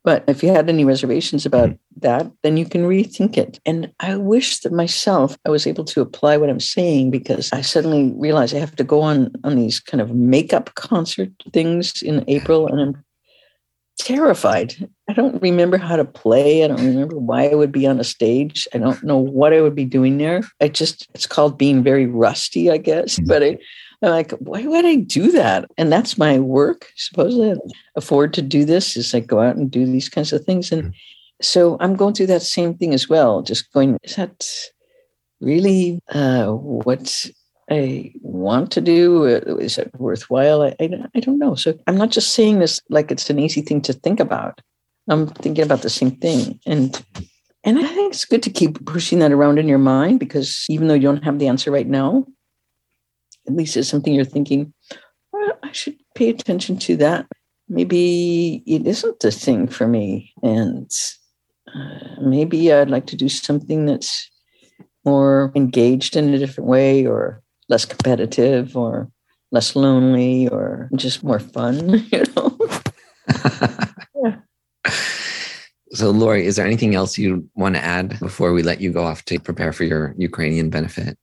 But 0.05 0.25
if 0.29 0.43
you 0.43 0.51
had 0.51 0.69
any 0.69 0.85
reservations 0.85 1.47
about 1.47 1.71
mm-hmm. 1.71 2.01
that, 2.01 2.31
then 2.43 2.59
you 2.59 2.67
can 2.67 2.83
rethink 2.83 3.39
it. 3.39 3.59
And 3.65 3.91
I 4.01 4.17
wish 4.17 4.61
that 4.61 4.73
myself 4.73 5.39
I 5.47 5.51
was 5.51 5.67
able 5.67 5.85
to 5.85 6.03
apply 6.03 6.37
what 6.37 6.51
I'm 6.51 6.61
saying 6.61 7.11
because 7.11 7.51
I 7.53 7.63
suddenly 7.63 8.13
realized 8.17 8.55
I 8.55 8.59
have 8.59 8.77
to 8.77 8.85
go 8.85 9.01
on 9.01 9.33
on 9.45 9.57
these 9.57 9.81
kind 9.81 10.03
of 10.03 10.15
makeup 10.15 10.75
concert 10.75 11.31
things 11.53 12.03
in 12.03 12.23
April, 12.29 12.67
and 12.67 12.81
I'm 12.81 13.05
terrified. 13.99 14.75
I 15.09 15.15
don't 15.15 15.41
remember 15.41 15.79
how 15.79 15.97
to 15.97 16.05
play. 16.05 16.65
I 16.65 16.69
don't 16.69 16.85
remember 16.85 17.19
why 17.19 17.49
I 17.49 17.55
would 17.55 17.73
be 17.73 17.87
on 17.87 17.99
a 17.99 18.05
stage. 18.05 18.69
I 18.75 18.79
don't 18.79 19.03
know 19.05 19.19
what 19.19 19.55
I 19.55 19.63
would 19.63 19.75
be 19.75 19.87
doing 19.87 20.19
there. 20.19 20.43
I 20.61 20.69
just 20.69 21.09
it's 21.15 21.27
called 21.27 21.57
being 21.57 21.83
very 21.83 22.07
rusty, 22.07 22.71
I 22.71 22.77
guess. 22.77 23.17
Mm-hmm. 23.17 23.29
But 23.29 23.43
I 23.43 23.59
I'm 24.05 24.11
like, 24.11 24.33
why 24.33 24.67
would 24.67 24.85
I 24.85 24.97
do 24.97 25.33
that? 25.33 25.71
And 25.77 25.91
that's 25.91 26.19
my 26.19 26.39
work. 26.39 26.91
Supposedly, 26.97 27.53
I 27.53 27.57
afford 27.97 28.35
to 28.35 28.43
do 28.43 28.65
this 28.65 28.97
is 28.97 29.15
like 29.15 29.27
go 29.27 29.41
out 29.41 29.57
and 29.57 29.71
do 29.71 29.87
these 29.87 30.09
kinds 30.09 30.33
of 30.33 30.45
things. 30.45 30.71
And 30.73 30.85
mm-hmm. 30.85 30.91
so 31.43 31.77
I'm 31.81 31.97
going 31.97 32.15
through 32.15 32.27
that 32.29 32.43
same 32.43 32.75
thing 32.75 32.95
as 32.95 33.09
well. 33.09 33.43
Just 33.43 33.73
going, 33.73 33.99
is 34.03 34.17
that 34.17 34.49
really 35.41 36.01
uh, 36.11 36.49
what 36.49 37.27
I 37.71 38.13
want 38.21 38.71
to 38.73 38.81
do? 38.81 39.25
Is 39.25 39.79
it 39.79 39.91
worthwhile? 39.99 40.63
I, 40.63 40.77
I, 40.81 40.91
I 41.15 41.21
don't 41.21 41.39
know. 41.39 41.55
So 41.55 41.79
I'm 41.87 41.97
not 41.97 42.11
just 42.11 42.33
saying 42.33 42.59
this 42.59 42.81
like 42.91 43.11
it's 43.11 43.31
an 43.31 43.39
easy 43.39 43.63
thing 43.63 43.81
to 43.83 43.93
think 43.93 44.21
about. 44.21 44.61
I'm 45.09 45.29
thinking 45.29 45.65
about 45.65 45.83
the 45.83 45.91
same 45.91 46.13
thing. 46.13 46.61
And 46.67 47.03
and 47.65 47.79
I 47.79 47.87
think 47.87 48.13
it's 48.13 48.27
good 48.27 48.43
to 48.43 48.51
keep 48.51 48.85
pushing 48.85 49.21
that 49.21 49.33
around 49.33 49.59
in 49.59 49.69
your 49.69 49.79
mind 49.79 50.21
because 50.21 50.67
even 50.69 50.89
though 50.89 50.95
you 50.95 51.01
don't 51.01 51.25
have 51.25 51.39
the 51.39 51.49
answer 51.49 51.71
right 51.71 51.87
now, 51.87 52.27
at 53.47 53.55
least 53.55 53.77
it's 53.77 53.89
something 53.89 54.15
you're 54.15 54.25
thinking, 54.25 54.73
well, 55.33 55.59
I 55.63 55.73
should 55.73 55.97
pay 56.15 56.31
attention 56.31 56.79
to 56.79 56.97
that. 56.97 57.27
Maybe 57.69 58.63
it 58.67 58.87
isn't 58.87 59.21
the 59.21 59.31
thing 59.31 59.69
for 59.69 59.89
me. 59.89 60.33
And 60.43 60.91
uh, 61.75 62.21
maybe 62.21 62.73
I'd 62.73 62.91
like 62.91 63.07
to 63.07 63.17
do 63.17 63.29
something 63.29 63.87
that's 63.87 64.31
more 65.05 65.53
engaged 65.55 66.17
in 66.17 66.33
a 66.33 66.39
different 66.39 66.69
way 66.69 67.07
or 67.07 67.43
less 67.69 67.85
competitive 67.85 68.77
or 68.77 69.11
less 69.51 69.77
lonely 69.77 70.49
or 70.49 70.91
just 70.97 71.23
more 71.23 71.39
fun, 71.39 72.05
you 72.13 72.25
know? 72.37 72.59
yeah. 74.23 74.37
So, 75.95 76.11
Laurie, 76.11 76.45
is 76.45 76.57
there 76.57 76.67
anything 76.67 76.97
else 76.97 77.19
you 77.19 77.49
want 77.55 77.77
to 77.77 77.85
add 77.85 78.19
before 78.19 78.53
we 78.53 78.65
let 78.65 78.81
you 78.81 78.93
go 78.93 79.05
off 79.05 79.25
to 79.27 79.39
prepare 79.39 79.73
for 79.73 79.85
your 79.85 80.13
Ukrainian 80.19 80.69
benefit? 80.69 81.17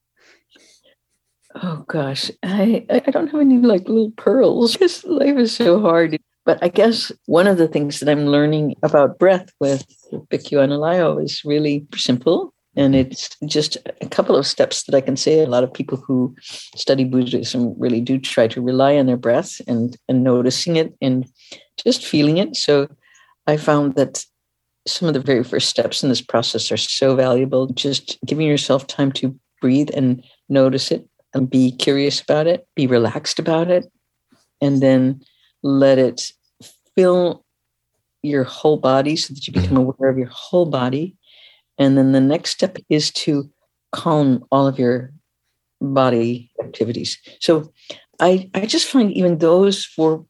Oh 1.64 1.86
gosh, 1.88 2.32
I 2.42 2.86
I 2.90 3.12
don't 3.12 3.28
have 3.30 3.42
any 3.42 3.60
like 3.60 3.88
little 3.88 4.12
pearls 4.12 4.74
because 4.74 5.04
life 5.06 5.38
is 5.38 5.56
so 5.56 5.80
hard. 5.80 6.20
But 6.44 6.58
I 6.64 6.70
guess 6.70 7.12
one 7.28 7.46
of 7.46 7.58
the 7.58 7.68
things 7.68 8.00
that 8.00 8.10
I'm 8.10 8.26
learning 8.26 8.76
about 8.82 9.20
breath 9.20 9.50
with 9.60 9.86
Bhikkhu 10.12 10.58
Analayo 10.58 11.24
is 11.24 11.46
really 11.46 11.86
simple. 11.96 12.52
And 12.76 12.96
it's 12.96 13.36
just 13.46 13.78
a 14.02 14.08
couple 14.08 14.36
of 14.36 14.48
steps 14.48 14.84
that 14.84 14.96
I 14.96 15.02
can 15.02 15.18
say. 15.18 15.42
A 15.42 15.46
lot 15.48 15.64
of 15.64 15.74
people 15.74 15.98
who 15.98 16.34
study 16.76 17.04
Buddhism 17.04 17.76
really 17.78 18.02
do 18.02 18.18
try 18.18 18.48
to 18.48 18.62
rely 18.62 18.96
on 18.96 19.06
their 19.06 19.18
breath 19.18 19.62
and, 19.68 19.96
and 20.08 20.24
noticing 20.24 20.78
it 20.78 20.96
and 21.02 21.28
just 21.84 22.06
feeling 22.06 22.38
it. 22.38 22.56
So 22.56 22.88
I 23.46 23.58
found 23.58 23.96
that 23.96 24.26
some 24.88 25.08
of 25.08 25.14
the 25.14 25.20
very 25.20 25.44
first 25.44 25.70
steps 25.70 26.02
in 26.02 26.10
this 26.10 26.22
process 26.22 26.72
are 26.72 26.78
so 26.78 27.16
valuable. 27.16 27.68
Just 27.68 28.18
giving 28.26 28.48
yourself 28.48 28.88
time 28.88 29.12
to 29.14 29.38
breathe 29.60 29.90
and 29.94 30.24
notice 30.50 30.92
it 30.92 31.08
and 31.34 31.50
be 31.50 31.72
curious 31.72 32.22
about 32.22 32.48
it, 32.48 32.68
be 32.76 32.88
relaxed 32.88 33.40
about 33.40 33.70
it, 33.70 33.92
and 34.62 34.82
then 34.82 35.22
let 35.64 35.98
it 35.98 36.32
fill 36.96 37.46
your 38.24 38.44
whole 38.44 38.78
body 38.78 39.16
so 39.16 39.34
that 39.34 39.48
you 39.48 39.54
become 39.54 39.78
mm-hmm. 39.78 39.90
aware 39.90 40.10
of 40.10 40.18
your 40.18 40.30
whole 40.32 40.66
body. 40.66 41.16
And 41.78 41.98
then 41.98 42.12
the 42.12 42.22
next 42.22 42.52
step 42.52 42.78
is 42.90 43.12
to 43.12 43.50
calm 43.92 44.46
all 44.52 44.68
of 44.68 44.78
your 44.78 45.12
body 45.80 46.52
activities. 46.64 47.18
So 47.40 47.72
I, 48.20 48.50
I 48.54 48.66
just 48.66 48.88
find 48.88 49.12
even 49.14 49.40
those 49.40 49.86
four 49.86 50.26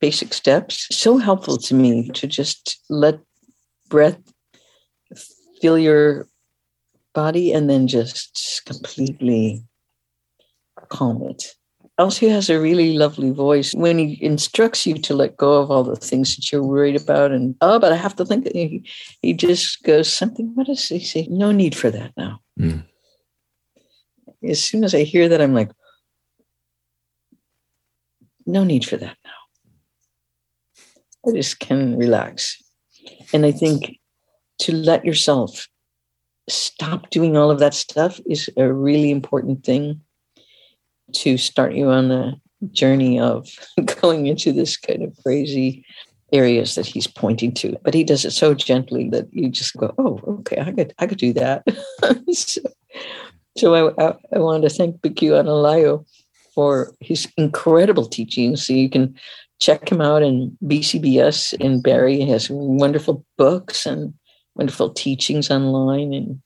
basic 0.00 0.34
steps 0.34 0.88
so 0.90 1.18
helpful 1.18 1.56
to 1.56 1.74
me 1.74 2.08
to 2.10 2.26
just 2.26 2.80
let 2.90 3.20
breath 3.88 4.18
fill 5.60 5.78
your 5.78 6.26
body 7.14 7.52
and 7.52 7.70
then 7.70 7.86
just 7.86 8.62
completely 8.66 9.62
calm 10.92 11.22
it. 11.22 11.54
Elsie 11.98 12.28
has 12.28 12.48
a 12.48 12.60
really 12.60 12.96
lovely 12.96 13.30
voice 13.30 13.74
when 13.74 13.98
he 13.98 14.18
instructs 14.22 14.86
you 14.86 14.94
to 14.94 15.14
let 15.14 15.36
go 15.36 15.60
of 15.60 15.70
all 15.70 15.84
the 15.84 15.96
things 15.96 16.36
that 16.36 16.50
you're 16.50 16.62
worried 16.62 16.96
about. 16.96 17.32
And 17.32 17.54
oh, 17.60 17.78
but 17.78 17.92
I 17.92 17.96
have 17.96 18.16
to 18.16 18.24
think. 18.24 18.48
He, 18.52 18.84
he 19.20 19.32
just 19.32 19.82
goes 19.82 20.12
something. 20.12 20.52
What 20.54 20.66
does 20.66 20.88
he 20.88 21.00
say? 21.00 21.26
No 21.30 21.52
need 21.52 21.76
for 21.76 21.90
that 21.90 22.12
now. 22.16 22.40
Mm. 22.58 22.84
As 24.46 24.62
soon 24.62 24.84
as 24.84 24.94
I 24.94 25.02
hear 25.02 25.28
that, 25.28 25.40
I'm 25.40 25.54
like, 25.54 25.70
no 28.46 28.64
need 28.64 28.84
for 28.84 28.96
that 28.96 29.16
now. 29.24 29.40
I 31.28 31.36
just 31.36 31.60
can 31.60 31.96
relax. 31.96 32.56
And 33.32 33.46
I 33.46 33.52
think 33.52 33.98
to 34.60 34.72
let 34.72 35.04
yourself 35.04 35.68
stop 36.48 37.10
doing 37.10 37.36
all 37.36 37.50
of 37.50 37.60
that 37.60 37.74
stuff 37.74 38.20
is 38.26 38.50
a 38.56 38.72
really 38.72 39.10
important 39.10 39.64
thing 39.64 40.00
to 41.14 41.36
start 41.36 41.74
you 41.74 41.88
on 41.90 42.08
the 42.08 42.34
journey 42.70 43.18
of 43.18 43.48
going 44.00 44.26
into 44.26 44.52
this 44.52 44.76
kind 44.76 45.02
of 45.02 45.16
crazy 45.22 45.84
areas 46.32 46.74
that 46.74 46.86
he's 46.86 47.06
pointing 47.06 47.52
to. 47.52 47.76
But 47.82 47.94
he 47.94 48.04
does 48.04 48.24
it 48.24 48.30
so 48.30 48.54
gently 48.54 49.10
that 49.10 49.32
you 49.32 49.48
just 49.48 49.76
go, 49.76 49.94
"Oh, 49.98 50.20
okay, 50.40 50.60
I 50.60 50.72
could 50.72 50.94
I 50.98 51.06
could 51.06 51.18
do 51.18 51.32
that." 51.34 51.64
so, 52.32 52.60
so 53.56 53.74
I, 53.74 54.08
I, 54.08 54.14
I 54.34 54.38
wanted 54.38 54.68
to 54.68 54.74
thank 54.74 55.00
Bhikkhu 55.00 55.32
Analayo 55.32 56.06
for 56.54 56.94
his 57.00 57.28
incredible 57.36 58.06
teachings. 58.06 58.66
So 58.66 58.72
you 58.72 58.88
can 58.90 59.14
check 59.60 59.90
him 59.90 60.00
out 60.00 60.22
in 60.22 60.56
BCBS 60.64 61.54
in 61.54 61.80
Barre 61.80 62.16
He 62.16 62.28
has 62.28 62.50
wonderful 62.50 63.24
books 63.38 63.86
and 63.86 64.12
wonderful 64.54 64.90
teachings 64.90 65.50
online. 65.50 66.12
And, 66.12 66.42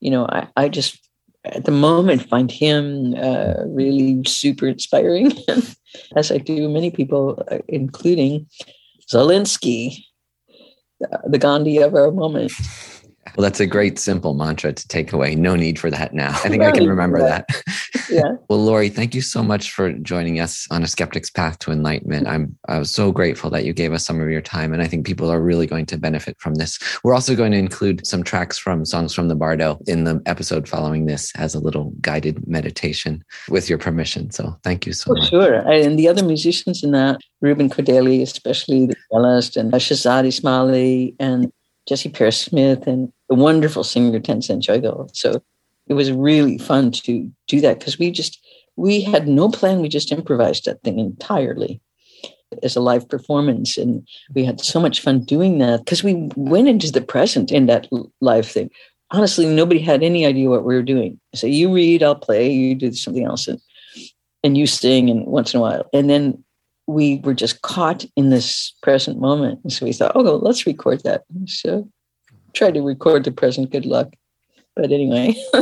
you 0.00 0.10
know, 0.10 0.26
I, 0.26 0.48
I 0.56 0.68
just 0.68 0.98
at 1.44 1.64
the 1.64 1.72
moment 1.72 2.28
find 2.28 2.50
him 2.50 3.14
uh, 3.16 3.54
really 3.66 4.22
super 4.26 4.66
inspiring, 4.66 5.32
as 6.16 6.30
I 6.30 6.38
do 6.38 6.68
many 6.68 6.90
people, 6.90 7.42
uh, 7.50 7.58
including 7.68 8.46
Zelensky, 9.10 10.04
the 11.26 11.38
Gandhi 11.38 11.78
of 11.78 11.94
our 11.94 12.10
moment. 12.10 12.52
Well, 13.36 13.44
that's 13.44 13.60
a 13.60 13.66
great 13.66 13.98
simple 13.98 14.34
mantra 14.34 14.72
to 14.72 14.88
take 14.88 15.12
away. 15.12 15.34
No 15.34 15.56
need 15.56 15.78
for 15.78 15.90
that 15.90 16.12
now. 16.12 16.30
I 16.30 16.48
think 16.48 16.62
I 16.62 16.70
can 16.72 16.86
remember 16.86 17.18
that. 17.20 17.46
Yeah. 18.10 18.22
well, 18.48 18.58
Laurie, 18.58 18.90
thank 18.90 19.14
you 19.14 19.22
so 19.22 19.42
much 19.42 19.72
for 19.72 19.92
joining 19.92 20.38
us 20.38 20.66
on 20.70 20.82
a 20.82 20.86
skeptic's 20.86 21.30
path 21.30 21.58
to 21.60 21.70
enlightenment. 21.70 22.26
I'm 22.26 22.58
I 22.68 22.78
was 22.78 22.90
so 22.90 23.10
grateful 23.10 23.48
that 23.50 23.64
you 23.64 23.72
gave 23.72 23.92
us 23.92 24.04
some 24.04 24.20
of 24.20 24.28
your 24.28 24.42
time, 24.42 24.72
and 24.72 24.82
I 24.82 24.86
think 24.86 25.06
people 25.06 25.30
are 25.30 25.40
really 25.40 25.66
going 25.66 25.86
to 25.86 25.96
benefit 25.96 26.38
from 26.40 26.56
this. 26.56 26.78
We're 27.04 27.14
also 27.14 27.34
going 27.34 27.52
to 27.52 27.58
include 27.58 28.06
some 28.06 28.22
tracks 28.22 28.58
from 28.58 28.84
songs 28.84 29.14
from 29.14 29.28
the 29.28 29.36
Bardo 29.36 29.78
in 29.86 30.04
the 30.04 30.20
episode 30.26 30.68
following 30.68 31.06
this 31.06 31.32
as 31.36 31.54
a 31.54 31.60
little 31.60 31.92
guided 32.00 32.46
meditation, 32.46 33.24
with 33.48 33.70
your 33.70 33.78
permission. 33.78 34.30
So, 34.30 34.56
thank 34.62 34.84
you 34.84 34.92
so 34.92 35.14
much. 35.14 35.30
Sure, 35.30 35.54
and 35.54 35.98
the 35.98 36.08
other 36.08 36.24
musicians 36.24 36.82
in 36.82 36.90
that, 36.90 37.20
Rubin 37.40 37.70
Kodheli, 37.70 38.20
especially 38.20 38.86
the 38.86 38.96
cellist, 39.10 39.56
and 39.56 39.72
Shahzad 39.72 40.26
Ismaily, 40.26 41.14
and 41.18 41.50
Jesse 41.88 42.08
Paris 42.08 42.38
Smith 42.38 42.86
and 42.86 43.12
the 43.28 43.34
wonderful 43.34 43.84
singer 43.84 44.20
Tenzin 44.20 44.62
Choegyal. 44.62 45.14
So 45.14 45.42
it 45.88 45.94
was 45.94 46.12
really 46.12 46.58
fun 46.58 46.92
to 46.92 47.30
do 47.48 47.60
that 47.60 47.78
because 47.78 47.98
we 47.98 48.10
just 48.10 48.44
we 48.76 49.02
had 49.02 49.28
no 49.28 49.50
plan. 49.50 49.80
We 49.80 49.88
just 49.88 50.12
improvised 50.12 50.64
that 50.64 50.82
thing 50.82 50.98
entirely 50.98 51.80
as 52.62 52.76
a 52.76 52.80
live 52.80 53.08
performance, 53.08 53.76
and 53.76 54.06
we 54.34 54.44
had 54.44 54.60
so 54.60 54.80
much 54.80 55.00
fun 55.00 55.24
doing 55.24 55.58
that 55.58 55.84
because 55.84 56.04
we 56.04 56.30
went 56.36 56.68
into 56.68 56.90
the 56.90 57.00
present 57.00 57.50
in 57.50 57.66
that 57.66 57.88
live 58.20 58.46
thing. 58.46 58.70
Honestly, 59.10 59.46
nobody 59.46 59.80
had 59.80 60.02
any 60.02 60.24
idea 60.24 60.48
what 60.48 60.64
we 60.64 60.74
were 60.74 60.82
doing. 60.82 61.20
So 61.34 61.46
you 61.46 61.72
read, 61.72 62.02
I'll 62.02 62.14
play. 62.14 62.50
You 62.50 62.74
do 62.74 62.92
something 62.92 63.24
else, 63.24 63.48
and 63.48 63.60
and 64.44 64.56
you 64.56 64.66
sing, 64.66 65.10
and 65.10 65.26
once 65.26 65.52
in 65.52 65.58
a 65.58 65.60
while, 65.60 65.88
and 65.92 66.08
then 66.08 66.42
we 66.86 67.20
were 67.24 67.34
just 67.34 67.62
caught 67.62 68.04
in 68.16 68.30
this 68.30 68.74
present 68.82 69.20
moment. 69.20 69.60
And 69.62 69.72
so 69.72 69.86
we 69.86 69.92
thought, 69.92 70.12
oh, 70.14 70.36
let's 70.36 70.66
record 70.66 71.02
that. 71.04 71.24
So 71.46 71.88
try 72.54 72.70
to 72.70 72.80
record 72.80 73.24
the 73.24 73.32
present. 73.32 73.70
Good 73.70 73.86
luck. 73.86 74.12
But 74.74 74.92
anyway. 74.92 75.34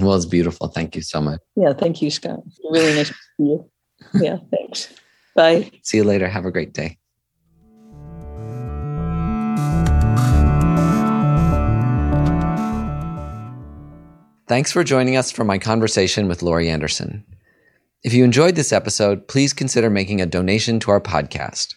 well, 0.00 0.14
it's 0.14 0.26
beautiful. 0.26 0.68
Thank 0.68 0.96
you 0.96 1.02
so 1.02 1.20
much. 1.20 1.40
Yeah. 1.56 1.72
Thank 1.72 2.02
you, 2.02 2.10
Scott. 2.10 2.40
Really 2.70 2.94
nice 2.94 3.08
to 3.08 3.14
see 3.14 3.44
you. 3.44 3.70
Yeah. 4.14 4.38
Thanks. 4.50 4.92
Bye. 5.34 5.70
See 5.82 5.98
you 5.98 6.04
later. 6.04 6.28
Have 6.28 6.44
a 6.44 6.50
great 6.50 6.72
day. 6.72 6.98
Thanks 14.48 14.70
for 14.70 14.84
joining 14.84 15.16
us 15.16 15.30
for 15.30 15.44
my 15.44 15.56
conversation 15.56 16.28
with 16.28 16.42
Laurie 16.42 16.68
Anderson. 16.68 17.24
If 18.04 18.12
you 18.12 18.24
enjoyed 18.24 18.56
this 18.56 18.72
episode, 18.72 19.28
please 19.28 19.52
consider 19.52 19.88
making 19.88 20.20
a 20.20 20.26
donation 20.26 20.80
to 20.80 20.90
our 20.90 21.00
podcast. 21.00 21.76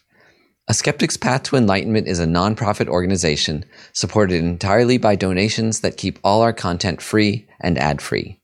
A 0.68 0.74
Skeptic's 0.74 1.18
Path 1.18 1.44
to 1.44 1.56
Enlightenment 1.56 2.08
is 2.08 2.20
a 2.20 2.26
nonprofit 2.26 2.88
organization 2.88 3.64
supported 3.94 4.44
entirely 4.44 4.98
by 4.98 5.16
donations 5.16 5.82
that 5.82 5.98
keep 5.98 6.18
all 6.24 6.42
our 6.42 6.52
content 6.52 7.00
free 7.00 7.48
and 7.62 7.78
ad 7.78 8.02
free. 8.02 8.40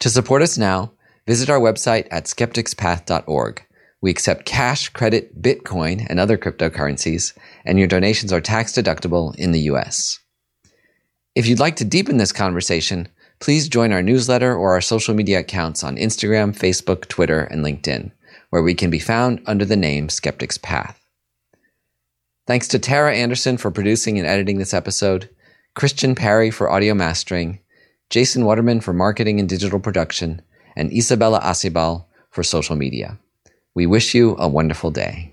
To 0.00 0.10
support 0.10 0.42
us 0.42 0.58
now, 0.58 0.92
visit 1.26 1.48
our 1.48 1.58
website 1.58 2.06
at 2.10 2.26
skepticspath.org. 2.26 3.64
We 4.02 4.10
accept 4.10 4.44
cash, 4.44 4.90
credit, 4.90 5.40
Bitcoin, 5.40 6.06
and 6.10 6.20
other 6.20 6.36
cryptocurrencies, 6.36 7.34
and 7.64 7.78
your 7.78 7.88
donations 7.88 8.34
are 8.34 8.42
tax 8.42 8.72
deductible 8.72 9.34
in 9.36 9.52
the 9.52 9.60
US. 9.60 10.20
If 11.34 11.46
you'd 11.46 11.58
like 11.58 11.76
to 11.76 11.86
deepen 11.86 12.18
this 12.18 12.32
conversation, 12.32 13.08
please 13.40 13.68
join 13.68 13.92
our 13.92 14.02
newsletter 14.02 14.54
or 14.54 14.72
our 14.72 14.80
social 14.80 15.14
media 15.14 15.40
accounts 15.40 15.84
on 15.84 15.96
Instagram, 15.96 16.56
Facebook, 16.56 17.08
Twitter, 17.08 17.40
and 17.40 17.64
LinkedIn, 17.64 18.10
where 18.50 18.62
we 18.62 18.74
can 18.74 18.90
be 18.90 18.98
found 18.98 19.40
under 19.46 19.64
the 19.64 19.76
name 19.76 20.08
Skeptic's 20.08 20.58
Path. 20.58 21.00
Thanks 22.46 22.66
to 22.68 22.78
Tara 22.78 23.14
Anderson 23.14 23.58
for 23.58 23.70
producing 23.70 24.18
and 24.18 24.26
editing 24.26 24.58
this 24.58 24.74
episode, 24.74 25.28
Christian 25.74 26.14
Parry 26.14 26.50
for 26.50 26.70
audio 26.70 26.94
mastering, 26.94 27.60
Jason 28.10 28.44
Waterman 28.44 28.80
for 28.80 28.92
marketing 28.92 29.38
and 29.38 29.48
digital 29.48 29.78
production, 29.78 30.40
and 30.74 30.92
Isabella 30.92 31.40
Acibal 31.40 32.06
for 32.30 32.42
social 32.42 32.74
media. 32.74 33.18
We 33.74 33.86
wish 33.86 34.14
you 34.14 34.34
a 34.38 34.48
wonderful 34.48 34.90
day. 34.90 35.32